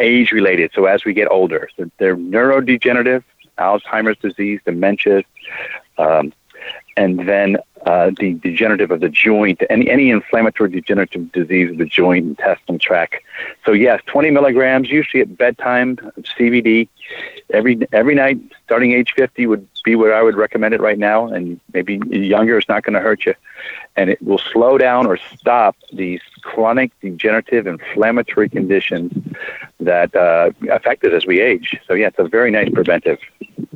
age 0.00 0.32
related. 0.32 0.72
So 0.74 0.86
as 0.86 1.04
we 1.04 1.12
get 1.12 1.30
older, 1.30 1.68
so 1.76 1.88
they're 1.98 2.16
neurodegenerative, 2.16 3.22
Alzheimer's 3.58 4.18
disease, 4.18 4.60
dementia, 4.64 5.22
um, 5.98 6.32
and 6.96 7.28
then 7.28 7.58
uh, 7.84 8.10
the 8.18 8.34
degenerative 8.34 8.90
of 8.90 9.00
the 9.00 9.08
joint, 9.08 9.62
any 9.68 9.90
any 9.90 10.10
inflammatory 10.10 10.70
degenerative 10.70 11.30
disease 11.32 11.70
of 11.70 11.78
the 11.78 11.84
joint 11.84 12.26
intestinal 12.26 12.78
tract. 12.78 13.16
So 13.64 13.72
yes, 13.72 14.00
20 14.06 14.30
milligrams, 14.30 14.88
usually 14.90 15.20
at 15.20 15.36
bedtime, 15.36 15.96
CBD, 16.18 16.88
every 17.50 17.86
every 17.92 18.14
night, 18.14 18.38
starting 18.64 18.92
age 18.92 19.12
50 19.14 19.46
would 19.46 19.68
be 19.84 19.96
what 19.96 20.12
I 20.12 20.22
would 20.22 20.36
recommend 20.36 20.72
it 20.72 20.80
right 20.80 20.98
now, 20.98 21.28
and 21.28 21.60
maybe 21.74 22.00
younger 22.10 22.58
is 22.58 22.64
not 22.68 22.84
going 22.84 22.94
to 22.94 23.00
hurt 23.00 23.26
you, 23.26 23.34
and 23.96 24.08
it 24.08 24.22
will 24.22 24.38
slow 24.38 24.78
down 24.78 25.06
or 25.06 25.18
stop 25.36 25.76
these 25.92 26.22
chronic 26.42 26.90
degenerative 27.00 27.66
inflammatory 27.66 28.48
conditions 28.48 29.12
that 29.80 30.14
uh, 30.16 30.50
affect 30.70 31.04
us 31.04 31.12
as 31.12 31.26
we 31.26 31.40
age. 31.40 31.78
So 31.86 31.92
yeah, 31.92 32.06
it's 32.06 32.18
a 32.18 32.24
very 32.24 32.50
nice 32.50 32.70
preventive. 32.70 33.18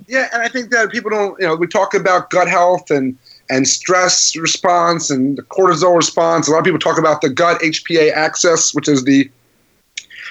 Yeah, 0.07 0.29
and 0.33 0.41
I 0.41 0.49
think 0.49 0.71
that 0.71 0.91
people 0.91 1.11
don't, 1.11 1.39
you 1.39 1.47
know, 1.47 1.55
we 1.55 1.67
talk 1.67 1.93
about 1.93 2.31
gut 2.31 2.49
health 2.49 2.91
and 2.91 3.19
and 3.51 3.67
stress 3.67 4.37
response 4.37 5.11
and 5.11 5.39
the 5.39 5.43
cortisol 5.43 5.97
response. 5.97 6.49
A 6.49 6.51
lot 6.51 6.59
of 6.59 6.65
people 6.65 6.79
talk 6.81 6.99
about 6.99 7.21
the 7.21 7.31
gut 7.31 7.61
HPA 7.61 8.13
axis, 8.13 8.75
which 8.75 8.89
is 8.89 9.05
the 9.05 9.31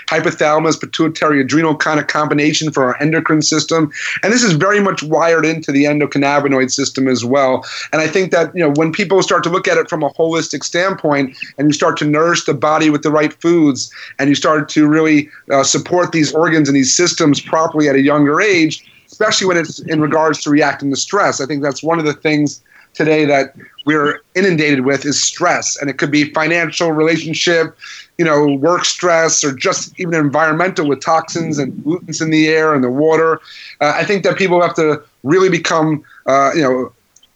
hypothalamus 0.08 0.80
pituitary 0.80 1.42
adrenal 1.42 1.76
kind 1.76 2.00
of 2.00 2.08
combination 2.08 2.72
for 2.72 2.84
our 2.84 3.02
endocrine 3.02 3.42
system 3.42 3.92
and 4.24 4.32
this 4.32 4.44
is 4.44 4.54
very 4.54 4.80
much 4.80 5.04
wired 5.04 5.46
into 5.46 5.72
the 5.72 5.84
endocannabinoid 5.84 6.72
system 6.72 7.08
as 7.08 7.26
well 7.26 7.66
and 7.92 8.02
i 8.02 8.08
think 8.08 8.32
that 8.32 8.54
you 8.56 8.62
know 8.62 8.72
when 8.78 8.92
people 8.92 9.22
start 9.22 9.44
to 9.44 9.50
look 9.50 9.68
at 9.68 9.78
it 9.78 9.90
from 9.90 10.04
a 10.04 10.10
holistic 10.12 10.64
standpoint 10.64 11.38
and 11.58 11.68
you 11.68 11.74
start 11.74 11.98
to 11.98 12.06
nourish 12.06 12.46
the 12.46 12.54
body 12.54 12.90
with 12.90 13.04
the 13.04 13.12
right 13.12 13.34
foods 13.34 13.92
and 14.18 14.30
you 14.30 14.36
start 14.36 14.70
to 14.70 14.88
really 14.88 15.30
uh, 15.52 15.64
support 15.64 16.14
these 16.14 16.34
organs 16.34 16.70
and 16.70 16.76
these 16.76 16.96
systems 16.96 17.42
properly 17.42 17.90
at 17.90 17.96
a 17.96 18.02
younger 18.02 18.40
age 18.40 18.86
especially 19.08 19.48
when 19.48 19.58
it's 19.58 19.80
in 19.80 20.00
regards 20.00 20.42
to 20.42 20.50
reacting 20.50 20.90
to 20.90 20.96
stress 20.96 21.42
i 21.42 21.46
think 21.46 21.62
that's 21.62 21.84
one 21.84 22.00
of 22.00 22.06
the 22.06 22.14
things 22.14 22.62
today 22.98 23.26
that 23.26 23.56
we're 23.86 24.20
inundated 24.36 24.82
with 24.82 25.06
is 25.06 25.24
stress. 25.24 25.78
And 25.78 25.90
it 25.90 25.98
could 25.98 26.12
be 26.12 26.34
financial 26.34 26.92
relationship 26.92 27.78
you 28.18 28.26
know 28.26 28.48
work 28.56 28.86
stress 28.86 29.44
or 29.44 29.54
just 29.54 29.98
even 30.00 30.16
environmental 30.16 30.88
with 30.88 31.02
toxins 31.02 31.58
and 31.58 31.74
pollutants 31.84 32.22
in 32.22 32.30
the 32.32 32.48
air 32.48 32.74
and 32.74 32.84
the 32.84 32.90
water. 32.90 33.40
Uh, 33.80 33.94
i 33.96 34.04
think 34.04 34.24
that 34.24 34.38
people 34.38 34.62
have 34.62 34.76
to 34.76 35.02
really 35.24 35.50
become 35.50 36.04
uh, 36.26 36.52
you 36.54 36.62
know 36.62 36.92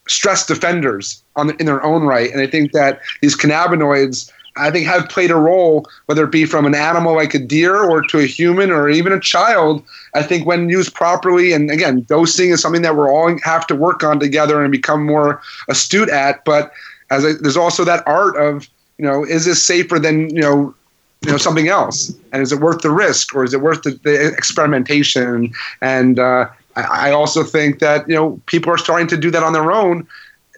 stress 0.08 0.46
defenders 0.46 1.24
on, 1.36 1.52
in 1.60 1.66
their 1.66 1.84
own 1.84 2.04
right. 2.04 2.32
And 2.32 2.42
i 2.42 2.48
think 2.48 2.72
that 2.72 3.02
these 3.22 3.38
cannabinoids 3.38 4.32
I 4.58 4.70
think 4.70 4.86
have 4.86 5.08
played 5.10 5.32
a 5.32 5.36
role, 5.36 5.90
whether 6.08 6.26
it 6.26 6.32
be 6.32 6.46
from 6.46 6.66
an 6.66 6.76
animal 6.76 7.16
like 7.16 7.34
a 7.34 7.40
deer 7.40 7.78
or 7.78 8.02
to 8.02 8.20
a 8.20 8.26
human 8.26 8.70
or 8.70 8.90
even 8.90 9.14
a 9.14 9.20
child. 9.20 9.84
I 10.14 10.24
think 10.24 10.46
when 10.46 10.70
used 10.70 10.94
properly, 10.94 11.54
and 11.54 11.72
again, 11.72 12.02
dosing 12.02 12.50
is 12.50 12.62
something 12.62 12.82
that 12.82 12.96
we're 12.96 13.12
all 13.12 13.38
have 13.44 13.66
to 13.68 13.76
work 13.76 14.04
on 14.04 14.20
together 14.20 14.62
and 14.62 14.72
become 14.72 15.06
more 15.06 15.42
astute 15.70 16.10
at. 16.10 16.44
But 16.44 16.72
as 17.12 17.26
I, 17.26 17.34
there's 17.40 17.58
also 17.58 17.86
that 17.86 18.06
art 18.06 18.36
of, 18.36 18.68
you 18.98 19.06
know, 19.06 19.24
is 19.24 19.46
this 19.46 19.64
safer 19.64 20.00
than 20.00 20.34
you 20.36 20.42
know, 20.42 20.76
you 21.22 21.32
know 21.32 21.38
something 21.38 21.70
else, 21.70 22.14
and 22.34 22.42
is 22.42 22.52
it 22.52 22.60
worth 22.60 22.82
the 22.82 22.92
risk 22.92 23.34
or 23.34 23.44
is 23.44 23.54
it 23.54 23.62
worth 23.62 23.84
the, 23.84 23.92
the 24.04 24.28
experimentation? 24.28 25.54
And 25.82 26.20
uh, 26.20 26.50
I, 26.76 27.10
I 27.10 27.12
also 27.12 27.44
think 27.44 27.80
that 27.80 28.08
you 28.10 28.16
know 28.16 28.42
people 28.48 28.72
are 28.72 28.78
starting 28.78 29.08
to 29.08 29.18
do 29.18 29.32
that 29.32 29.44
on 29.44 29.54
their 29.54 29.72
own 29.72 30.08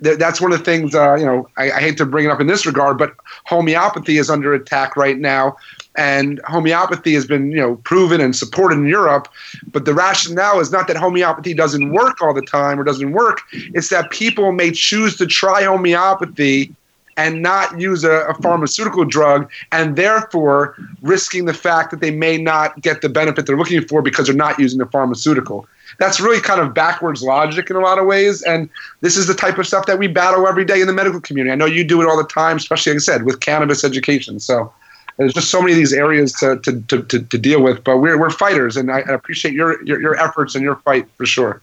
that's 0.01 0.41
one 0.41 0.51
of 0.51 0.59
the 0.59 0.65
things, 0.65 0.95
uh, 0.95 1.15
you 1.15 1.25
know, 1.25 1.47
I, 1.57 1.71
I, 1.71 1.79
hate 1.79 1.97
to 1.97 2.05
bring 2.05 2.25
it 2.25 2.29
up 2.29 2.41
in 2.41 2.47
this 2.47 2.65
regard, 2.65 2.97
but 2.97 3.15
homeopathy 3.45 4.17
is 4.17 4.29
under 4.29 4.53
attack 4.53 4.97
right 4.97 5.17
now. 5.17 5.55
And 5.95 6.41
homeopathy 6.45 7.13
has 7.13 7.25
been, 7.25 7.51
you 7.51 7.57
know, 7.59 7.75
proven 7.77 8.19
and 8.19 8.35
supported 8.35 8.79
in 8.79 8.87
Europe. 8.87 9.27
But 9.71 9.85
the 9.85 9.93
rationale 9.93 10.59
is 10.59 10.71
not 10.71 10.87
that 10.87 10.97
homeopathy 10.97 11.53
doesn't 11.53 11.91
work 11.91 12.21
all 12.21 12.33
the 12.33 12.41
time 12.41 12.79
or 12.79 12.83
doesn't 12.83 13.11
work. 13.11 13.41
It's 13.51 13.89
that 13.89 14.09
people 14.09 14.51
may 14.51 14.71
choose 14.71 15.15
to 15.17 15.27
try 15.27 15.63
homeopathy 15.63 16.75
and 17.15 17.43
not 17.43 17.79
use 17.79 18.03
a, 18.03 18.25
a, 18.25 18.33
pharmaceutical 18.41 19.05
drug, 19.05 19.47
and 19.71 19.95
therefore 19.95 20.75
risking 21.03 21.45
the 21.45 21.53
fact 21.53 21.91
that 21.91 21.99
they 21.99 22.09
may 22.09 22.39
not 22.39 22.81
get 22.81 23.01
the 23.01 23.09
benefit 23.09 23.45
they're 23.45 23.55
looking 23.55 23.85
for 23.85 24.01
because 24.01 24.25
they're 24.25 24.35
not 24.35 24.57
using 24.57 24.79
the 24.79 24.87
pharmaceutical 24.87 25.67
that's 25.99 26.19
really 26.19 26.41
kind 26.41 26.61
of 26.61 26.73
backwards 26.73 27.21
logic 27.21 27.69
in 27.69 27.75
a 27.75 27.79
lot 27.79 27.99
of 27.99 28.05
ways. 28.05 28.41
And 28.43 28.69
this 29.01 29.17
is 29.17 29.27
the 29.27 29.33
type 29.33 29.57
of 29.57 29.67
stuff 29.67 29.85
that 29.85 29.99
we 29.99 30.07
battle 30.07 30.47
every 30.47 30.65
day 30.65 30.81
in 30.81 30.87
the 30.87 30.93
medical 30.93 31.21
community. 31.21 31.51
I 31.51 31.55
know 31.55 31.65
you 31.65 31.83
do 31.83 32.01
it 32.01 32.07
all 32.07 32.17
the 32.17 32.27
time, 32.27 32.57
especially, 32.57 32.93
like 32.93 32.97
I 32.97 33.03
said, 33.03 33.23
with 33.23 33.39
cannabis 33.39 33.83
education. 33.83 34.39
So 34.39 34.73
there's 35.17 35.33
just 35.33 35.49
so 35.49 35.61
many 35.61 35.73
of 35.73 35.77
these 35.77 35.93
areas 35.93 36.33
to, 36.33 36.57
to, 36.59 36.81
to, 36.81 37.03
to, 37.03 37.19
to 37.21 37.37
deal 37.37 37.61
with. 37.61 37.83
But 37.83 37.97
we're, 37.97 38.19
we're 38.19 38.31
fighters, 38.31 38.77
and 38.77 38.91
I 38.91 38.99
appreciate 38.99 39.53
your, 39.53 39.83
your, 39.85 40.01
your 40.01 40.15
efforts 40.19 40.55
and 40.55 40.63
your 40.63 40.77
fight 40.77 41.07
for 41.17 41.25
sure. 41.25 41.61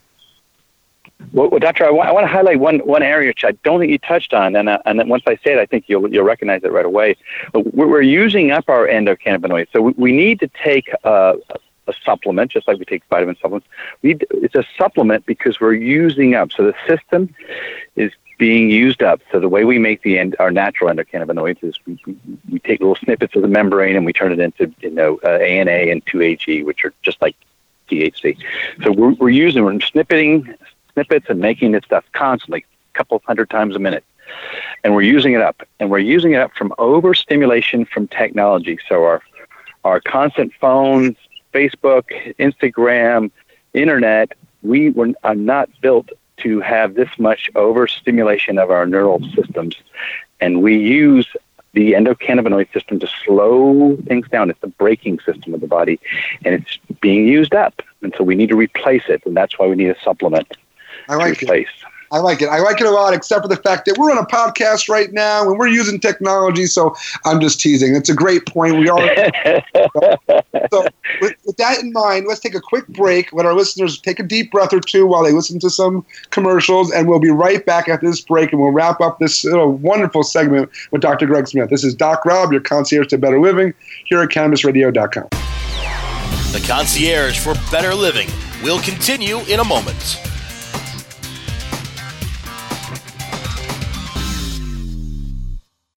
Well, 1.33 1.51
well, 1.51 1.61
Doctor, 1.61 1.85
I 1.85 1.91
want, 1.91 2.09
I 2.09 2.13
want 2.13 2.25
to 2.25 2.29
highlight 2.29 2.61
one, 2.61 2.79
one 2.81 3.03
area 3.03 3.29
which 3.29 3.45
I 3.45 3.53
don't 3.63 3.79
think 3.79 3.91
you 3.91 3.99
touched 3.99 4.33
on, 4.33 4.57
and, 4.57 4.69
uh, 4.69 4.79
and 4.87 5.07
once 5.09 5.25
I 5.27 5.37
say 5.37 5.53
it, 5.53 5.59
I 5.59 5.67
think 5.67 5.85
you'll, 5.87 6.11
you'll 6.11 6.25
recognize 6.25 6.65
it 6.65 6.73
right 6.73 6.87
away. 6.87 7.17
We're, 7.53 7.89
we're 7.89 8.03
using 8.03 8.53
up 8.53 8.69
our 8.69 8.87
endocannabinoids, 8.87 9.69
so 9.73 9.83
we, 9.83 9.93
we 9.97 10.13
need 10.13 10.41
to 10.41 10.49
take 10.49 10.89
uh, 11.05 11.35
a 11.91 12.05
supplement, 12.05 12.51
just 12.51 12.67
like 12.67 12.79
we 12.79 12.85
take 12.85 13.03
vitamin 13.11 13.37
supplements. 13.37 13.69
We, 14.03 14.19
it's 14.31 14.55
a 14.55 14.65
supplement 14.79 15.27
because 15.27 15.61
we're 15.61 15.75
using 15.75 16.35
up. 16.35 16.53
So 16.53 16.65
the 16.65 16.75
system 16.87 17.35
is 17.97 18.13
being 18.39 18.71
used 18.71 19.03
up. 19.03 19.21
So 19.31 19.39
the 19.39 19.51
way 19.51 19.65
we 19.65 19.79
make 19.79 20.03
the 20.03 20.19
end, 20.19 20.35
our 20.39 20.51
natural 20.51 20.91
endocannabinoids 20.91 21.63
is 21.63 21.79
we, 21.87 21.99
we, 22.51 22.59
take 22.59 22.81
little 22.81 22.97
snippets 22.97 23.37
of 23.37 23.43
the 23.43 23.49
membrane 23.49 23.97
and 23.97 24.07
we 24.07 24.15
turn 24.15 24.33
it 24.33 24.41
into 24.41 24.73
you 24.81 24.91
know 24.91 25.21
uh, 25.23 25.29
ANA 25.29 25.93
and 25.93 26.05
2-AG, 26.07 26.63
which 26.65 26.85
are 26.85 26.95
just 27.03 27.21
like 27.21 27.37
THC. 27.91 28.39
So 28.83 28.93
we're, 28.93 29.13
we're 29.13 29.29
using 29.29 29.63
we're 29.63 29.73
snippeting 29.75 30.57
snippets 30.95 31.27
and 31.29 31.39
making 31.39 31.73
this 31.73 31.85
stuff 31.85 32.05
constantly, 32.13 32.65
a 32.95 32.99
couple 32.99 33.23
hundred 33.27 33.51
times 33.51 33.77
a 33.77 33.79
minute. 33.79 34.05
And 34.85 34.95
we're 34.95 35.03
using 35.03 35.35
it 35.35 35.43
up, 35.43 35.63
and 35.79 35.91
we're 35.91 35.99
using 35.99 36.33
it 36.33 36.41
up 36.41 36.53
from 36.55 36.73
overstimulation 36.79 37.85
from 37.85 38.09
technology. 38.09 38.79
So 38.89 39.05
our 39.05 39.23
our 39.85 40.01
constant 40.01 40.53
phones, 40.61 41.17
Facebook, 41.53 42.05
Instagram, 42.39 43.31
internet, 43.75 44.33
we 44.63 44.91
were, 44.91 45.13
are 45.25 45.35
not 45.35 45.69
built 45.81 46.11
to 46.39 46.61
have 46.61 46.95
this 46.95 47.09
much 47.19 47.51
overstimulation 47.55 48.59
of 48.59 48.71
our 48.71 48.87
neural 48.87 49.21
systems. 49.35 49.77
And 50.41 50.63
we 50.63 50.79
use 50.79 51.27
the 51.73 51.93
endocannabinoid 51.93 52.73
system 52.73 52.99
to 53.01 53.09
slow 53.25 53.97
things 54.07 54.29
down. 54.29 54.51
It's 54.51 54.61
the 54.61 54.69
braking 54.69 55.21
system 55.21 55.55
of 55.55 55.61
the 55.61 55.67
body, 55.67 56.01
and 56.45 56.55
it's 56.55 56.79
being 57.01 57.27
used 57.27 57.55
up. 57.55 57.83
And 58.03 58.15
so 58.17 58.25
we 58.25 58.35
need 58.35 58.49
to 58.49 58.57
replace 58.57 59.05
it, 59.09 59.23
and 59.27 59.37
that's 59.37 59.59
why 59.59 59.67
we 59.67 59.77
need 59.77 59.91
a 59.91 60.01
supplement 60.01 60.57
I 61.09 61.17
like 61.17 61.39
to 61.39 61.45
replace. 61.45 61.69
It. 61.69 61.87
I 62.13 62.19
like 62.19 62.43
it. 62.43 62.49
I 62.49 62.59
like 62.59 62.81
it 62.81 62.87
a 62.87 62.91
lot, 62.91 63.15
except 63.15 63.43
for 63.43 63.49
the 63.49 63.57
fact 63.57 63.87
that 63.87 63.97
we're 63.97 64.11
on 64.11 64.19
a 64.19 64.27
podcast 64.27 64.89
right 64.89 65.13
now 65.13 65.49
and 65.49 65.59
we're 65.59 65.69
using 65.69 66.01
technology. 66.01 66.67
So 66.67 66.95
I'm 67.25 67.41
just 67.41 67.61
teasing. 67.61 67.95
It's 67.95 68.09
a 68.09 68.15
great 68.15 68.47
point. 68.47 68.79
We 68.79 68.89
are. 68.89 68.99
so 70.71 70.87
with, 71.21 71.35
with, 71.47 71.57
that 71.59 71.79
in 71.81 71.93
mind, 71.93 72.27
let's 72.27 72.41
take 72.41 72.57
a 72.57 72.61
quick 72.61 72.89
break. 72.89 73.33
Let 73.33 73.47
our 73.47 73.55
listeners 73.55 74.01
take 74.01 74.19
a 74.19 74.25
deep 74.25 74.51
breath 74.51 74.73
or 74.73 74.81
two 74.81 75.07
while 75.07 75.23
they 75.23 75.33
listen 75.33 75.61
to 75.61 75.71
some 75.71 76.05
commercials, 76.31 76.91
and 76.91 77.09
we'll 77.09 77.21
be 77.21 77.31
right 77.31 77.65
back 77.65 77.89
after 77.89 78.09
this 78.09 78.21
break, 78.21 78.53
and 78.53 78.61
we'll 78.61 78.73
wrap 78.73 79.01
up 79.01 79.21
this 79.21 79.47
uh, 79.47 79.67
wonderful 79.67 80.25
segment 80.25 80.69
with 80.91 81.03
Dr. 81.03 81.27
Greg 81.27 81.47
Smith. 81.47 81.71
This 81.71 81.85
is 81.85 81.95
Doc 81.95 82.25
Rob, 82.25 82.51
your 82.51 82.61
concierge 82.61 83.07
to 83.09 83.19
better 83.19 83.41
living, 83.41 83.73
here 84.07 84.21
at 84.21 84.31
CannabisRadio.com. 84.31 85.29
The 86.53 86.65
concierge 86.67 87.39
for 87.39 87.55
better 87.71 87.95
living 87.95 88.29
will 88.65 88.81
continue 88.81 89.39
in 89.41 89.61
a 89.61 89.65
moment. 89.65 90.30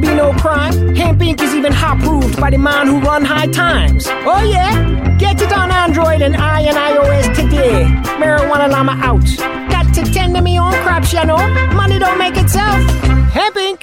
be 0.00 0.14
no 0.14 0.32
crime. 0.32 0.72
Hempire. 0.94 1.40
is 1.40 1.54
even 1.54 1.72
hot 1.72 1.98
proved 2.00 2.40
by 2.40 2.50
the 2.50 2.58
man 2.58 2.86
who 2.86 3.00
run 3.00 3.24
high 3.24 3.46
times. 3.46 4.06
Oh 4.08 4.42
yeah? 4.42 5.16
Get 5.18 5.40
it 5.42 5.52
on 5.52 5.70
Android 5.70 6.22
and 6.22 6.36
I 6.36 6.60
and 6.60 6.76
iOS 6.76 7.34
today. 7.34 7.84
Marijuana 8.20 8.70
Llama 8.70 8.92
out. 9.02 9.26
Got 9.70 9.94
to 9.94 10.04
tend 10.12 10.34
to 10.36 10.42
me 10.42 10.58
own 10.58 10.72
crops, 10.84 11.12
you 11.12 11.24
know. 11.24 11.38
Money 11.74 11.98
don't 11.98 12.18
make 12.18 12.36
itself. 12.36 12.80
Hempire. 13.32 13.78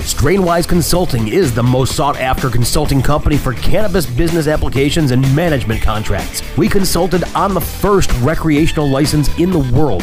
Strainwise 0.00 0.68
Consulting 0.68 1.28
is 1.28 1.54
the 1.54 1.62
most 1.62 1.96
sought 1.96 2.18
after 2.18 2.50
consulting 2.50 3.00
company 3.00 3.38
for 3.38 3.54
cannabis 3.54 4.04
business 4.04 4.48
applications 4.48 5.12
and 5.12 5.22
management 5.34 5.80
contracts. 5.80 6.42
We 6.58 6.68
consulted 6.68 7.24
on 7.34 7.54
the 7.54 7.60
first 7.60 8.12
recreational 8.20 8.88
license 8.88 9.28
in 9.38 9.50
the 9.50 9.60
world 9.74 10.02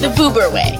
the 0.00 0.08
Vuber 0.08 0.52
way. 0.52 0.78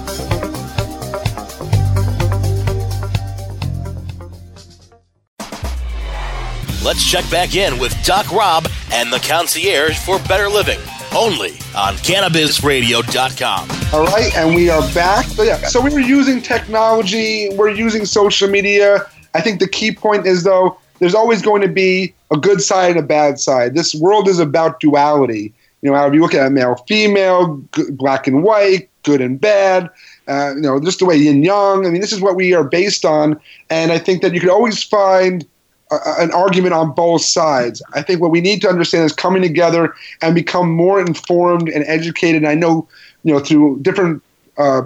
Let's 6.82 7.08
check 7.08 7.30
back 7.30 7.54
in 7.54 7.78
with 7.78 7.94
Doc 8.04 8.32
Rob 8.32 8.66
and 8.92 9.12
the 9.12 9.18
concierge 9.18 9.98
for 9.98 10.18
better 10.20 10.48
living 10.48 10.80
only 11.14 11.50
on 11.76 11.94
cannabisradio.com. 11.96 13.68
All 13.92 14.06
right, 14.06 14.36
and 14.36 14.54
we 14.54 14.70
are 14.70 14.82
back. 14.94 15.26
So, 15.26 15.42
yeah, 15.42 15.56
so 15.68 15.80
we 15.80 15.90
were 15.90 16.00
using 16.00 16.40
technology, 16.40 17.48
we're 17.54 17.70
using 17.70 18.04
social 18.04 18.48
media. 18.48 19.06
I 19.34 19.40
think 19.40 19.60
the 19.60 19.68
key 19.68 19.92
point 19.92 20.26
is, 20.26 20.44
though, 20.44 20.78
there's 20.98 21.14
always 21.14 21.42
going 21.42 21.62
to 21.62 21.68
be 21.68 22.14
a 22.30 22.36
good 22.36 22.60
side 22.60 22.92
and 22.92 23.00
a 23.00 23.02
bad 23.02 23.38
side. 23.38 23.74
This 23.74 23.94
world 23.94 24.28
is 24.28 24.38
about 24.38 24.80
duality. 24.80 25.52
You 25.82 25.90
know, 25.90 26.06
if 26.06 26.14
you 26.14 26.20
look 26.20 26.34
at 26.34 26.52
male, 26.52 26.76
female, 26.86 27.62
black 27.90 28.26
and 28.26 28.42
white, 28.42 28.89
good 29.02 29.20
and 29.20 29.40
bad, 29.40 29.88
uh, 30.28 30.54
you 30.54 30.62
know, 30.62 30.80
just 30.80 30.98
the 30.98 31.06
way 31.06 31.16
yin 31.16 31.42
yang. 31.42 31.86
I 31.86 31.90
mean, 31.90 32.00
this 32.00 32.12
is 32.12 32.20
what 32.20 32.36
we 32.36 32.54
are 32.54 32.64
based 32.64 33.04
on, 33.04 33.40
and 33.68 33.92
I 33.92 33.98
think 33.98 34.22
that 34.22 34.34
you 34.34 34.40
can 34.40 34.50
always 34.50 34.82
find 34.82 35.46
a, 35.90 35.96
an 36.18 36.32
argument 36.32 36.74
on 36.74 36.92
both 36.92 37.22
sides. 37.22 37.82
I 37.94 38.02
think 38.02 38.20
what 38.20 38.30
we 38.30 38.40
need 38.40 38.60
to 38.62 38.68
understand 38.68 39.04
is 39.04 39.12
coming 39.12 39.42
together 39.42 39.94
and 40.22 40.34
become 40.34 40.70
more 40.70 41.00
informed 41.00 41.68
and 41.68 41.84
educated. 41.86 42.42
And 42.42 42.48
I 42.48 42.54
know, 42.54 42.88
you 43.24 43.32
know, 43.32 43.40
through 43.40 43.80
different 43.80 44.22
uh, 44.56 44.82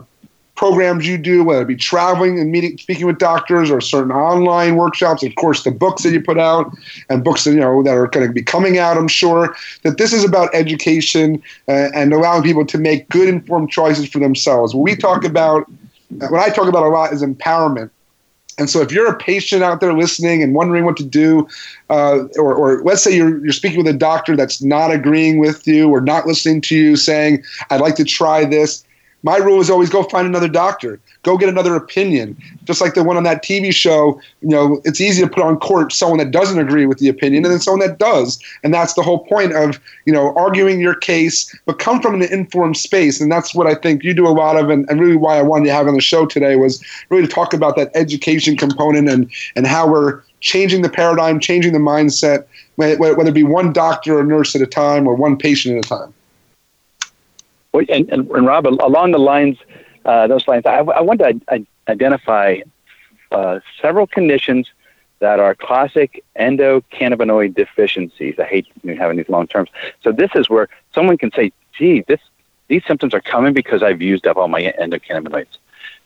programs 0.65 1.07
you 1.07 1.19
do, 1.19 1.45
whether 1.45 1.61
it 1.61 1.67
be 1.67 1.77
traveling 1.77 2.41
and 2.41 2.51
meeting, 2.51 2.79
speaking 2.79 3.05
with 3.05 3.19
doctors, 3.19 3.71
or 3.71 3.83
certain 3.83 4.11
online 4.11 4.77
workshops. 4.77 5.23
Of 5.23 5.35
course, 5.35 5.63
the 5.63 5.71
books 5.71 6.05
that 6.05 6.13
you 6.13 6.23
put 6.23 6.39
out 6.39 6.73
and 7.11 7.23
books 7.23 7.45
that 7.45 7.51
you 7.51 7.61
know 7.61 7.83
that 7.83 7.95
are 7.95 8.07
going 8.07 8.27
to 8.27 8.33
be 8.33 8.43
coming 8.43 8.79
out. 8.79 8.97
I'm 8.97 9.07
sure 9.07 9.55
that 9.83 9.99
this 9.99 10.15
is 10.15 10.25
about 10.25 10.49
education 10.55 11.43
uh, 11.69 11.91
and 11.95 12.15
allowing 12.15 12.43
people 12.43 12.65
to 12.65 12.79
make 12.79 13.11
good 13.11 13.29
informed 13.29 13.71
choices 13.71 14.09
for 14.09 14.21
themselves. 14.21 14.75
What 14.75 14.85
we 14.85 14.97
talk 14.97 15.23
about, 15.23 15.71
what 16.09 16.41
I 16.41 16.49
talk 16.49 16.67
about 16.67 16.83
a 16.83 16.89
lot, 16.89 17.13
is 17.13 17.23
empowerment. 17.23 17.91
And 18.57 18.71
so, 18.71 18.81
if 18.81 18.91
you're 18.91 19.13
a 19.13 19.19
patient 19.19 19.63
out 19.63 19.83
there 19.83 19.93
listening 19.93 20.43
and 20.43 20.55
wondering 20.55 20.87
what 20.87 20.97
to 20.97 21.05
do, 21.05 21.47
uh, 21.91 22.21
or, 22.39 22.55
or, 22.55 22.83
let's 22.85 23.03
say 23.03 23.15
you're, 23.15 23.45
you're 23.45 23.53
speaking 23.53 23.77
with 23.77 23.95
a 23.95 23.99
doctor 23.99 24.35
that's 24.35 24.63
not 24.63 24.91
agreeing 24.93 25.41
with 25.41 25.67
you 25.67 25.91
or 25.91 26.01
not 26.01 26.27
listening 26.27 26.63
to 26.63 26.75
you, 26.75 26.97
saying, 26.97 27.45
I'd 27.69 27.83
like 27.83 27.97
to 27.97 28.05
try 28.05 28.47
this, 28.47 28.83
my 29.25 29.39
rule 29.39 29.59
is 29.59 29.71
always 29.71 29.89
go 29.89 30.03
find 30.05 30.27
another 30.27 30.49
doctor. 30.49 31.01
Go 31.23 31.39
get 31.39 31.49
another 31.49 31.75
opinion. 31.75 32.37
Just 32.65 32.83
like 32.83 32.93
the 32.93 33.03
one 33.03 33.17
on 33.17 33.25
that 33.25 33.43
tv 33.43 33.75
show 33.75 34.21
you 34.43 34.51
know 34.51 34.81
it's 34.85 35.01
easy 35.01 35.23
to 35.23 35.29
put 35.29 35.43
on 35.43 35.57
court 35.57 35.93
someone 35.93 36.19
that 36.19 36.31
doesn't 36.31 36.59
agree 36.59 36.85
with 36.85 36.99
the 36.99 37.09
opinion 37.09 37.45
and 37.45 37.53
then 37.53 37.59
someone 37.59 37.81
that 37.89 37.99
does. 37.99 38.39
And 38.63 38.73
that's 38.73 38.93
the 38.93 39.03
whole 39.03 39.25
point 39.25 39.55
of 39.55 39.81
you 40.05 40.13
know 40.13 40.35
arguing 40.37 40.79
your 40.79 40.95
case 40.95 41.53
but 41.65 41.79
come 41.79 42.01
from 42.03 42.15
an 42.15 42.23
informed 42.23 42.77
space. 42.77 43.21
And 43.21 43.33
that's 43.33 43.55
what 43.55 43.67
i 43.67 43.75
think 43.75 44.05
you 44.05 44.15
do 44.15 44.27
a 44.27 44.29
lot 44.29 44.57
of. 44.57 44.69
And, 44.69 44.89
and 44.91 45.01
really 45.01 45.17
why 45.17 45.39
i 45.39 45.43
wanted 45.43 45.67
to 45.67 45.73
have 45.73 45.89
on 45.89 45.95
the 45.95 46.03
show 46.03 46.27
today 46.27 46.57
was 46.57 46.85
really 47.09 47.27
to 47.27 47.33
talk 47.33 47.55
about 47.55 47.77
that 47.77 47.91
education 47.95 48.57
component 48.57 49.09
and 49.09 49.31
and 49.57 49.67
how 49.67 49.91
we're 49.91 50.23
changing 50.41 50.83
the 50.83 50.91
paradigm 50.91 51.41
changing 51.41 51.73
the 51.73 51.79
mindset 51.79 52.45
whether 52.77 53.29
it 53.29 53.33
be 53.33 53.45
one 53.45 53.73
doctor 53.73 54.19
or 54.19 54.25
nurse 54.25 54.55
at 54.55 54.61
a 54.61 54.67
time 54.67 55.07
or 55.07 55.15
one 55.15 55.39
patient 55.39 55.79
at 55.79 55.87
a 55.87 55.89
time 55.89 56.13
and, 57.81 58.09
and, 58.11 58.29
and 58.31 58.47
Rob, 58.47 58.67
along 58.67 59.13
the 59.13 59.19
lines, 59.19 59.59
uh, 60.05 60.27
those 60.27 60.47
lines, 60.47 60.65
I, 60.67 60.79
I 60.79 61.01
want 61.01 61.21
to 61.21 61.41
identify 61.89 62.59
uh, 63.33 63.61
several 63.81 64.07
conditions 64.07 64.71
that 65.21 65.41
are 65.41 65.55
classic 65.55 66.23
endocannabinoid 66.39 67.55
deficiencies. 67.55 68.35
I 68.39 68.45
hate 68.45 68.67
having 68.99 69.17
these 69.17 69.29
long 69.29 69.47
terms. 69.47 69.71
So 70.03 70.13
this 70.13 70.31
is 70.35 70.51
where 70.51 70.69
someone 70.95 71.17
can 71.19 71.33
say, 71.33 71.53
"Gee, 71.77 72.05
this 72.07 72.21
these 72.69 72.83
symptoms 72.87 73.15
are 73.15 73.21
coming 73.21 73.55
because 73.55 73.83
I've 73.83 74.03
used 74.03 74.27
up 74.27 74.37
all 74.37 74.49
my 74.49 74.63
endocannabinoids." 74.81 75.59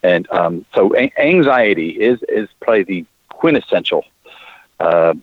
And 0.02 0.30
um, 0.30 0.64
so 0.74 0.94
a- 0.96 1.12
anxiety 1.18 1.90
is 1.90 2.22
is 2.28 2.48
probably 2.60 2.84
the 2.84 3.06
quintessential 3.30 4.04
uh, 4.80 5.14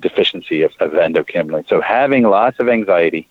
deficiency 0.00 0.62
of, 0.62 0.72
of 0.80 0.92
endocannabinoids. 0.92 1.68
So 1.68 1.80
having 1.80 2.22
lots 2.24 2.58
of 2.60 2.68
anxiety 2.68 3.28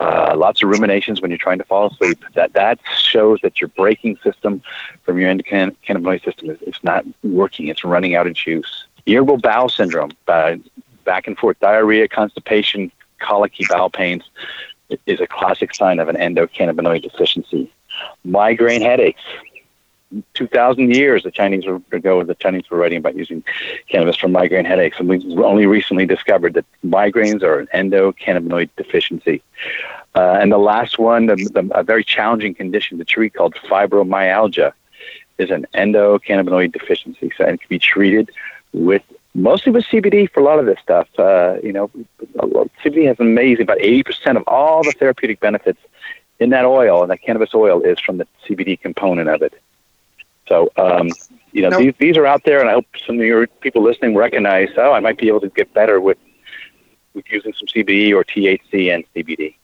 uh, 0.00 0.34
lots 0.36 0.62
of 0.62 0.68
ruminations 0.68 1.20
when 1.20 1.30
you're 1.30 1.38
trying 1.38 1.58
to 1.58 1.64
fall 1.64 1.90
asleep. 1.90 2.22
That 2.34 2.52
that 2.52 2.78
shows 2.98 3.40
that 3.42 3.60
your 3.60 3.68
braking 3.68 4.18
system 4.22 4.62
from 5.02 5.18
your 5.18 5.32
endocannabinoid 5.32 6.24
system 6.24 6.50
is, 6.50 6.74
not 6.82 7.04
working. 7.22 7.68
It's 7.68 7.84
running 7.84 8.14
out 8.14 8.26
of 8.26 8.34
juice. 8.34 8.84
Irritable 9.06 9.38
bowel 9.38 9.68
syndrome, 9.68 10.10
uh, 10.28 10.56
back 11.04 11.26
and 11.26 11.38
forth 11.38 11.58
diarrhea, 11.60 12.08
constipation, 12.08 12.92
colicky 13.18 13.64
bowel 13.68 13.90
pains 13.90 14.24
is 15.06 15.20
a 15.20 15.26
classic 15.26 15.74
sign 15.74 15.98
of 15.98 16.08
an 16.08 16.16
endocannabinoid 16.16 17.02
deficiency. 17.02 17.72
Migraine 18.24 18.82
headaches, 18.82 19.22
2,000 20.34 20.94
years 20.94 21.22
the 21.22 21.30
Chinese 21.30 21.66
were 21.66 21.80
ago, 21.92 22.22
the 22.22 22.34
Chinese 22.36 22.70
were 22.70 22.78
writing 22.78 22.98
about 22.98 23.16
using 23.16 23.42
cannabis 23.88 24.16
for 24.16 24.28
migraine 24.28 24.64
headaches, 24.64 24.98
and 24.98 25.08
we 25.08 25.18
only 25.42 25.66
recently 25.66 26.06
discovered 26.06 26.54
that 26.54 26.64
migraines 26.84 27.42
are 27.42 27.58
an 27.58 27.68
endocannabinoid 27.74 28.70
deficiency. 28.76 29.42
Uh, 30.14 30.38
and 30.40 30.50
the 30.50 30.58
last 30.58 30.98
one, 30.98 31.26
the, 31.26 31.36
the, 31.52 31.68
a 31.74 31.82
very 31.82 32.04
challenging 32.04 32.54
condition 32.54 32.98
to 32.98 33.04
treat 33.04 33.34
called 33.34 33.54
fibromyalgia, 33.68 34.72
is 35.38 35.50
an 35.50 35.66
endocannabinoid 35.74 36.72
deficiency. 36.72 37.30
So 37.36 37.44
it 37.44 37.60
can 37.60 37.68
be 37.68 37.78
treated 37.78 38.30
with 38.72 39.02
mostly 39.34 39.70
with 39.70 39.84
CBD 39.84 40.30
for 40.30 40.40
a 40.40 40.42
lot 40.42 40.58
of 40.58 40.66
this 40.66 40.78
stuff. 40.80 41.08
Uh, 41.18 41.56
you 41.62 41.72
know, 41.72 41.90
CBD 42.82 43.06
has 43.06 43.20
amazing 43.20 43.62
about 43.62 43.78
80% 43.78 44.36
of 44.36 44.44
all 44.46 44.82
the 44.82 44.92
therapeutic 44.92 45.40
benefits 45.40 45.80
in 46.38 46.50
that 46.50 46.64
oil, 46.64 47.02
and 47.02 47.10
that 47.10 47.22
cannabis 47.22 47.54
oil 47.54 47.82
is 47.82 47.98
from 48.00 48.18
the 48.18 48.26
CBD 48.46 48.80
component 48.80 49.28
of 49.28 49.42
it. 49.42 49.54
So, 50.48 50.70
um, 50.76 51.10
you 51.52 51.62
know, 51.62 51.78
these, 51.78 51.94
these 51.98 52.16
are 52.16 52.26
out 52.26 52.44
there, 52.44 52.60
and 52.60 52.68
I 52.68 52.74
hope 52.74 52.86
some 53.06 53.18
of 53.18 53.24
your 53.24 53.46
people 53.46 53.82
listening 53.82 54.14
recognize, 54.14 54.68
oh, 54.76 54.92
I 54.92 55.00
might 55.00 55.18
be 55.18 55.28
able 55.28 55.40
to 55.40 55.48
get 55.48 55.72
better 55.74 56.00
with 56.00 56.18
with 57.14 57.24
using 57.30 57.54
some 57.54 57.66
CBD 57.66 58.12
or 58.12 58.24
THC 58.24 58.94
and 58.94 59.02
CBD. 59.14 59.54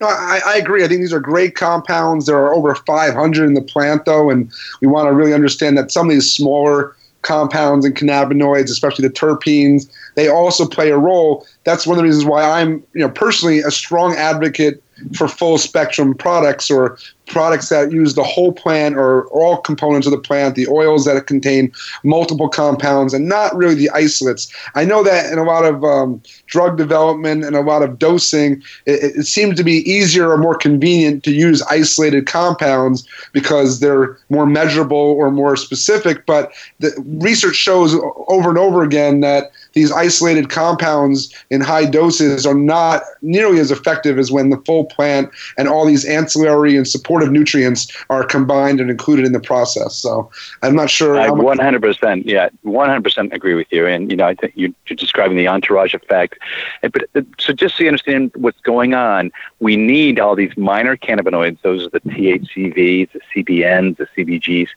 No, 0.00 0.08
I, 0.08 0.40
I, 0.44 0.56
agree. 0.56 0.84
I 0.84 0.88
think 0.88 1.00
these 1.00 1.12
are 1.12 1.20
great 1.20 1.54
compounds. 1.54 2.26
There 2.26 2.36
are 2.36 2.54
over 2.54 2.74
500 2.74 3.44
in 3.44 3.54
the 3.54 3.62
plant, 3.62 4.04
though, 4.04 4.30
and 4.30 4.50
we 4.80 4.86
want 4.86 5.08
to 5.08 5.12
really 5.12 5.32
understand 5.32 5.78
that 5.78 5.90
some 5.90 6.08
of 6.08 6.12
these 6.12 6.30
smaller 6.30 6.96
compounds 7.22 7.84
and 7.84 7.96
cannabinoids, 7.96 8.70
especially 8.70 9.06
the 9.06 9.14
terpenes, 9.14 9.90
they 10.14 10.28
also 10.28 10.66
play 10.66 10.90
a 10.90 10.98
role. 10.98 11.46
That's 11.64 11.86
one 11.86 11.98
of 11.98 11.98
the 11.98 12.04
reasons 12.04 12.24
why 12.24 12.42
I'm, 12.42 12.84
you 12.94 13.00
know, 13.00 13.08
personally 13.08 13.58
a 13.58 13.70
strong 13.70 14.14
advocate 14.14 14.82
for 15.16 15.26
full 15.26 15.58
spectrum 15.58 16.14
products 16.14 16.70
or 16.70 16.98
products 17.28 17.68
that 17.68 17.92
use 17.92 18.14
the 18.14 18.22
whole 18.22 18.52
plant 18.52 18.96
or 18.96 19.26
all 19.28 19.58
components 19.58 20.06
of 20.06 20.10
the 20.10 20.18
plant, 20.18 20.54
the 20.54 20.66
oils 20.68 21.04
that 21.04 21.26
contain 21.26 21.72
multiple 22.02 22.48
compounds, 22.48 23.14
and 23.14 23.28
not 23.28 23.54
really 23.56 23.74
the 23.74 23.90
isolates. 23.90 24.52
I 24.74 24.84
know 24.84 25.02
that 25.04 25.32
in 25.32 25.38
a 25.38 25.44
lot 25.44 25.64
of 25.64 25.84
um, 25.84 26.22
drug 26.46 26.76
development 26.76 27.44
and 27.44 27.54
a 27.54 27.60
lot 27.60 27.82
of 27.82 27.98
dosing, 27.98 28.62
it, 28.86 29.16
it, 29.16 29.26
seems 29.26 29.56
to 29.56 29.64
be 29.64 29.88
easier 29.90 30.30
or 30.30 30.38
more 30.38 30.56
convenient 30.56 31.22
to 31.24 31.32
use 31.32 31.62
isolated 31.62 32.26
compounds 32.26 33.06
because 33.32 33.80
they're 33.80 34.18
more 34.30 34.46
measurable 34.46 34.96
or 34.96 35.30
more 35.30 35.56
specific. 35.56 36.26
But 36.26 36.52
the 36.78 36.92
research 37.18 37.56
shows 37.56 37.94
over 38.28 38.48
and 38.48 38.58
over 38.58 38.82
again 38.82 39.20
that 39.20 39.52
these 39.74 39.92
isolated 39.92 40.48
compounds 40.48 41.32
in 41.50 41.60
high 41.60 41.84
doses 41.84 42.46
are 42.46 42.54
not 42.54 43.02
nearly 43.22 43.60
as 43.60 43.70
effective 43.70 44.18
as 44.18 44.30
when 44.30 44.50
the 44.50 44.56
full 44.58 44.84
plant 44.86 45.30
and 45.56 45.68
all 45.68 45.84
these 45.86 46.04
ancillary 46.04 46.76
and 46.76 46.88
supportive 47.18 47.32
nutrients 47.32 47.92
are 48.10 48.24
combined 48.24 48.80
and 48.80 48.90
included 48.90 49.24
in 49.24 49.32
the 49.32 49.40
process. 49.40 49.96
So 49.96 50.30
I'm 50.62 50.74
not 50.74 50.90
sure. 50.90 51.18
I 51.18 51.28
100%, 51.28 52.22
yeah, 52.24 52.48
100% 52.64 53.32
agree 53.32 53.54
with 53.54 53.66
you. 53.70 53.86
And, 53.86 54.10
you 54.10 54.16
know, 54.16 54.26
I 54.26 54.34
think 54.34 54.52
you're 54.54 54.72
describing 54.86 55.36
the 55.36 55.48
entourage 55.48 55.94
effect. 55.94 56.38
But 56.82 57.04
uh, 57.14 57.22
so 57.38 57.52
just 57.52 57.76
so 57.76 57.82
you 57.82 57.88
understand 57.88 58.30
what's 58.36 58.60
going 58.60 58.94
on, 58.94 59.32
we 59.60 59.76
need 59.76 60.20
all 60.20 60.34
these 60.34 60.56
minor 60.56 60.96
cannabinoids. 60.96 61.60
Those 61.62 61.86
are 61.86 61.90
the 61.90 62.00
THCVs, 62.00 63.10
the 63.12 63.20
CBNs, 63.34 63.96
the 63.96 64.06
CBGs. 64.16 64.68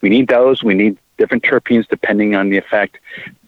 We 0.00 0.08
need 0.08 0.28
those. 0.28 0.62
We 0.62 0.74
need 0.74 0.98
different 1.16 1.42
terpenes 1.42 1.88
depending 1.88 2.34
on 2.34 2.50
the 2.50 2.58
effect 2.58 2.98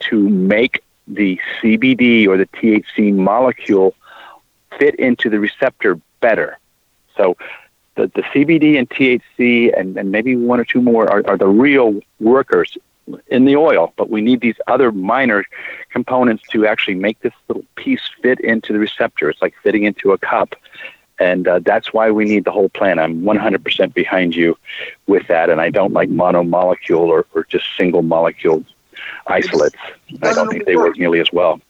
to 0.00 0.28
make 0.28 0.82
the 1.06 1.40
CBD 1.60 2.26
or 2.26 2.36
the 2.36 2.46
THC 2.46 3.14
molecule 3.14 3.94
fit 4.78 4.94
into 4.96 5.28
the 5.28 5.40
receptor 5.40 6.00
better. 6.20 6.58
So 7.16 7.36
the, 7.96 8.06
the 8.14 8.22
CBD 8.22 8.78
and 8.78 8.88
THC 8.88 9.78
and, 9.78 9.96
and 9.96 10.10
maybe 10.10 10.36
one 10.36 10.60
or 10.60 10.64
two 10.64 10.80
more 10.80 11.10
are, 11.10 11.22
are 11.26 11.36
the 11.36 11.48
real 11.48 12.00
workers 12.18 12.76
in 13.28 13.44
the 13.44 13.56
oil, 13.56 13.92
but 13.96 14.10
we 14.10 14.20
need 14.20 14.40
these 14.40 14.56
other 14.66 14.92
minor 14.92 15.44
components 15.90 16.44
to 16.50 16.66
actually 16.66 16.94
make 16.94 17.20
this 17.20 17.32
little 17.48 17.64
piece 17.76 18.02
fit 18.22 18.40
into 18.40 18.72
the 18.72 18.78
receptor. 18.78 19.28
It's 19.28 19.42
like 19.42 19.54
fitting 19.62 19.84
into 19.84 20.12
a 20.12 20.18
cup. 20.18 20.54
And 21.18 21.46
uh, 21.46 21.58
that's 21.58 21.92
why 21.92 22.10
we 22.10 22.24
need 22.24 22.44
the 22.44 22.50
whole 22.50 22.70
plant. 22.70 22.98
I'm 22.98 23.22
100% 23.22 23.92
behind 23.92 24.34
you 24.34 24.56
with 25.06 25.26
that. 25.26 25.50
And 25.50 25.60
I 25.60 25.68
don't 25.68 25.92
like 25.92 26.08
monomolecule 26.08 27.08
or, 27.08 27.26
or 27.34 27.44
just 27.44 27.66
single 27.76 28.02
molecule 28.02 28.64
isolates. 29.26 29.76
I 30.22 30.32
don't 30.32 30.48
think 30.48 30.64
they 30.64 30.76
work 30.76 30.96
nearly 30.96 31.20
as 31.20 31.30
well. 31.32 31.60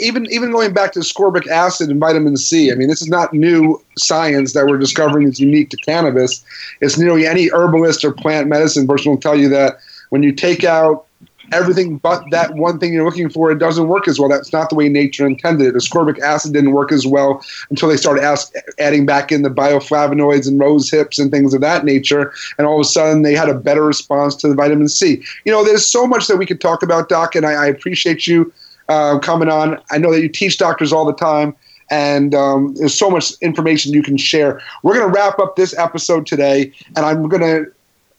Even 0.00 0.26
even 0.30 0.50
going 0.50 0.72
back 0.72 0.92
to 0.92 1.00
ascorbic 1.00 1.46
acid 1.48 1.90
and 1.90 2.00
vitamin 2.00 2.36
C, 2.36 2.72
I 2.72 2.74
mean, 2.74 2.88
this 2.88 3.02
is 3.02 3.08
not 3.08 3.34
new 3.34 3.82
science 3.98 4.54
that 4.54 4.66
we're 4.66 4.78
discovering 4.78 5.28
is 5.28 5.38
unique 5.38 5.70
to 5.70 5.76
cannabis. 5.78 6.44
It's 6.80 6.98
nearly 6.98 7.26
any 7.26 7.50
herbalist 7.50 8.04
or 8.04 8.12
plant 8.12 8.48
medicine 8.48 8.86
person 8.86 9.10
will 9.10 9.20
tell 9.20 9.38
you 9.38 9.48
that 9.50 9.78
when 10.08 10.22
you 10.22 10.32
take 10.32 10.64
out 10.64 11.06
everything 11.52 11.98
but 11.98 12.24
that 12.30 12.54
one 12.54 12.78
thing 12.78 12.92
you're 12.92 13.04
looking 13.04 13.28
for, 13.28 13.50
it 13.50 13.58
doesn't 13.58 13.88
work 13.88 14.08
as 14.08 14.18
well. 14.18 14.28
That's 14.28 14.52
not 14.52 14.70
the 14.70 14.74
way 14.74 14.88
nature 14.88 15.26
intended 15.26 15.66
it. 15.66 15.74
Ascorbic 15.74 16.18
acid 16.20 16.52
didn't 16.52 16.72
work 16.72 16.92
as 16.92 17.06
well 17.06 17.44
until 17.70 17.88
they 17.88 17.96
started 17.96 18.24
ask, 18.24 18.52
adding 18.78 19.04
back 19.04 19.30
in 19.30 19.42
the 19.42 19.50
bioflavonoids 19.50 20.48
and 20.48 20.58
rose 20.58 20.90
hips 20.90 21.18
and 21.18 21.30
things 21.30 21.52
of 21.54 21.60
that 21.60 21.84
nature. 21.84 22.32
And 22.58 22.66
all 22.66 22.76
of 22.76 22.80
a 22.80 22.88
sudden, 22.88 23.22
they 23.22 23.34
had 23.34 23.48
a 23.48 23.54
better 23.54 23.84
response 23.84 24.34
to 24.36 24.48
the 24.48 24.54
vitamin 24.54 24.88
C. 24.88 25.22
You 25.44 25.52
know, 25.52 25.64
there's 25.64 25.88
so 25.88 26.06
much 26.06 26.26
that 26.28 26.36
we 26.36 26.46
could 26.46 26.60
talk 26.60 26.82
about, 26.82 27.08
Doc, 27.08 27.34
and 27.34 27.44
I, 27.44 27.52
I 27.52 27.66
appreciate 27.66 28.26
you 28.26 28.52
uh, 28.88 29.18
coming 29.18 29.48
on. 29.48 29.80
I 29.90 29.98
know 29.98 30.12
that 30.12 30.20
you 30.20 30.28
teach 30.28 30.58
doctors 30.58 30.92
all 30.92 31.04
the 31.04 31.14
time 31.14 31.54
and 31.90 32.34
um, 32.34 32.74
there's 32.74 32.98
so 32.98 33.10
much 33.10 33.32
information 33.40 33.92
you 33.92 34.02
can 34.02 34.16
share. 34.16 34.60
We're 34.82 34.94
going 34.94 35.06
to 35.06 35.14
wrap 35.14 35.38
up 35.38 35.56
this 35.56 35.76
episode 35.76 36.26
today, 36.26 36.72
and 36.96 37.04
I'm 37.04 37.28
going 37.28 37.42
to 37.42 37.70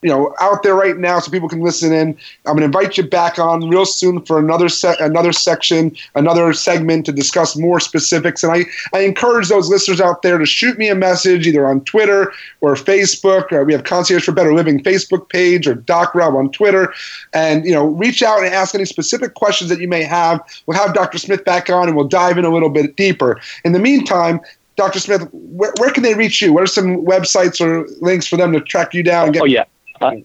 you 0.02 0.10
know 0.10 0.36
out 0.40 0.64
there 0.64 0.76
right 0.76 0.98
now 0.98 1.20
so 1.20 1.32
people 1.32 1.50
can 1.50 1.62
listen 1.62 1.92
in. 1.92 2.10
I'm 2.46 2.56
going 2.56 2.60
to 2.60 2.66
invite 2.66 2.98
you 2.98 3.04
back 3.04 3.40
on 3.40 3.70
real 3.70 3.86
soon 3.86 4.22
for 4.22 4.38
another 4.38 4.70
se- 4.70 4.98
another 5.00 5.32
section, 5.32 5.96
another 6.14 6.54
segment 6.54 7.06
to 7.08 7.12
discuss 7.12 7.56
more 7.56 7.80
specifics. 7.80 8.44
And 8.44 8.52
I, 8.52 8.66
I 8.94 9.02
encourage 9.02 9.50
those 9.50 9.70
listeners 9.70 10.00
out 10.00 10.22
there 10.22 10.38
to 10.38 10.46
shoot 10.46 10.78
me 10.78 10.90
a 10.90 10.96
message 10.96 11.48
either 11.48 11.66
on 11.66 11.82
Twitter 11.86 12.32
or 12.62 12.76
Facebook. 12.76 13.52
Or 13.52 13.64
we 13.64 13.74
have 13.74 13.84
Concierge 13.84 14.26
for 14.26 14.32
Better 14.32 14.54
Living 14.54 14.82
Facebook 14.84 15.30
page 15.30 15.68
or 15.68 15.76
Doc 15.76 16.14
Rob 16.14 16.36
on 16.36 16.52
Twitter, 16.52 16.94
and 17.34 17.66
you 17.66 17.72
know 17.72 17.88
reach 17.88 18.22
out 18.22 18.44
and 18.44 18.54
ask 18.54 18.76
any 18.76 18.86
specific 18.86 19.34
questions 19.34 19.70
that 19.70 19.80
you 19.80 19.88
may 19.88 20.04
have. 20.04 20.40
We'll 20.66 20.78
have 20.78 20.94
Dr. 20.94 21.18
Smith 21.18 21.46
back 21.46 21.70
on 21.70 21.88
and 21.88 21.96
we'll 21.98 22.08
dive 22.08 22.38
in 22.38 22.46
a 22.46 22.54
little 22.54 22.70
bit 22.70 22.96
deeper. 22.96 23.40
In 23.64 23.72
the 23.72 23.80
meantime, 23.80 24.40
Dr. 24.76 25.00
Smith, 25.00 25.28
where, 25.32 25.74
where, 25.80 25.90
can 25.90 26.04
they 26.04 26.16
reach 26.16 26.42
you? 26.42 26.52
What 26.52 26.64
are 26.64 26.68
some 26.68 27.06
websites 27.06 27.62
or 27.62 27.88
links 28.02 28.28
for 28.28 28.36
them 28.36 28.52
to 28.54 28.60
track 28.60 28.94
you 28.94 29.04
down? 29.04 29.38
oh, 29.40 29.46
yeah. 29.46 29.64
Uh, 30.06 30.16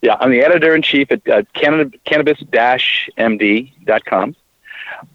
yeah, 0.00 0.16
I'm 0.20 0.30
the 0.30 0.42
editor 0.42 0.72
in 0.74 0.82
chief 0.82 1.10
at 1.10 1.26
uh, 1.28 1.42
cannabis-md.com. 1.54 4.36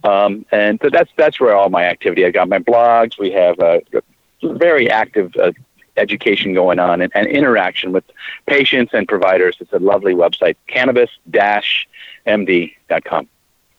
Um, 0.04 0.46
and 0.52 0.80
so 0.82 0.90
that's 0.90 1.12
that's 1.18 1.40
where 1.40 1.56
all 1.56 1.70
my 1.70 1.86
activity. 1.86 2.26
I 2.26 2.32
got 2.32 2.50
my 2.50 2.60
blogs. 2.60 3.18
We 3.18 3.32
have 3.32 3.58
a, 3.60 3.82
a 3.94 4.02
very 4.54 4.90
active 4.90 5.34
uh, 5.36 5.54
education 5.98 6.54
going 6.54 6.80
on 6.80 7.02
and, 7.02 7.12
and, 7.16 7.28
interaction 7.28 7.92
with 7.92 8.06
patients 8.46 8.94
and 8.94 9.08
providers. 9.08 9.58
It's 9.60 9.74
a 9.74 9.80
lovely 9.80 10.14
website, 10.14 10.56
cannabis-md.com. 10.68 13.28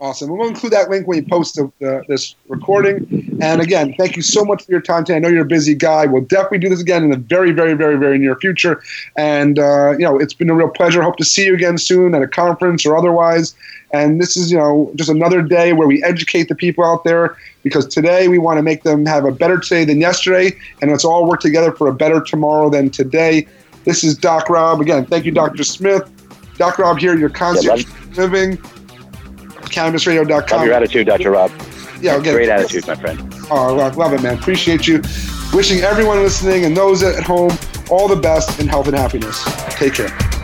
Awesome. 0.01 0.37
We'll 0.37 0.49
include 0.49 0.73
that 0.73 0.91
link 0.91 1.07
when 1.07 1.23
you 1.23 1.29
post 1.29 1.55
the, 1.55 1.71
the, 1.79 2.05
this 2.09 2.35
recording. 2.49 3.39
And 3.41 3.61
again, 3.63 3.95
thank 3.97 4.17
you 4.17 4.23
so 4.23 4.45
much 4.45 4.65
for 4.65 4.73
your 4.73 4.81
time 4.81 5.05
today. 5.05 5.17
I 5.17 5.19
know 5.21 5.29
you're 5.29 5.43
a 5.43 5.47
busy 5.47 5.75
guy. 5.75 6.05
We'll 6.07 6.25
definitely 6.25 6.59
do 6.59 6.69
this 6.69 6.81
again 6.81 7.05
in 7.05 7.11
the 7.11 7.17
very, 7.17 7.53
very, 7.53 7.75
very, 7.75 7.97
very 7.97 8.19
near 8.19 8.35
future. 8.35 8.83
And, 9.17 9.59
uh, 9.59 9.93
you 9.93 10.01
know, 10.01 10.19
it's 10.19 10.35
been 10.35 10.51
a 10.51 10.55
real 10.55 10.69
pleasure. 10.69 11.01
Hope 11.01 11.17
to 11.19 11.25
see 11.25 11.47
you 11.47 11.55
again 11.55 11.79
soon 11.79 12.13
at 12.15 12.23
a 12.23 12.27
conference 12.27 12.85
or 12.85 12.97
otherwise. 12.97 13.55
And 13.93 14.21
this 14.21 14.37
is, 14.37 14.51
you 14.51 14.59
know, 14.59 14.91
just 14.97 15.09
another 15.09 15.41
day 15.43 15.73
where 15.73 15.87
we 15.87 16.03
educate 16.03 16.49
the 16.49 16.57
people 16.57 16.85
out 16.85 17.05
there 17.05 17.37
because 17.63 17.87
today 17.87 18.27
we 18.27 18.39
want 18.39 18.59
to 18.59 18.63
make 18.63 18.83
them 18.83 19.07
have 19.07 19.25
a 19.25 19.31
better 19.31 19.59
today 19.59 19.85
than 19.85 20.01
yesterday. 20.01 20.59
And 20.83 20.91
let's 20.91 21.05
all 21.05 21.29
work 21.29 21.39
together 21.39 21.71
for 21.71 21.87
a 21.87 21.95
better 21.95 22.21
tomorrow 22.21 22.69
than 22.69 22.91
today. 22.91 23.47
This 23.85 24.03
is 24.03 24.19
Doc 24.19 24.51
Rob. 24.51 24.81
Again, 24.81 25.07
thank 25.07 25.25
you, 25.25 25.31
Dr. 25.31 25.63
Smith. 25.63 26.11
Doc 26.59 26.79
Rob 26.79 26.99
here, 26.99 27.17
your 27.17 27.31
concierge 27.31 27.85
yeah, 27.85 28.17
living 28.17 28.59
cannabisradio.com. 29.75 30.59
Love 30.59 30.67
your 30.67 30.75
attitude, 30.75 31.07
Dr. 31.07 31.33
Rob. 31.33 31.51
Yeah, 32.01 32.17
again, 32.17 32.35
great 32.35 32.49
attitude, 32.49 32.87
my 32.87 32.95
friend. 32.95 33.21
Oh, 33.51 33.75
love, 33.75 33.97
love 33.97 34.13
it, 34.13 34.23
man. 34.23 34.39
Appreciate 34.39 34.87
you. 34.87 35.03
Wishing 35.53 35.81
everyone 35.81 36.19
listening 36.23 36.65
and 36.65 36.77
those 36.77 37.03
at 37.03 37.23
home 37.23 37.57
all 37.91 38.09
the 38.09 38.17
best 38.17 38.61
in 38.61 38.69
health 38.69 38.89
and 38.89 38.97
happiness. 38.97 39.43
Take 39.77 39.95
care. 39.95 40.44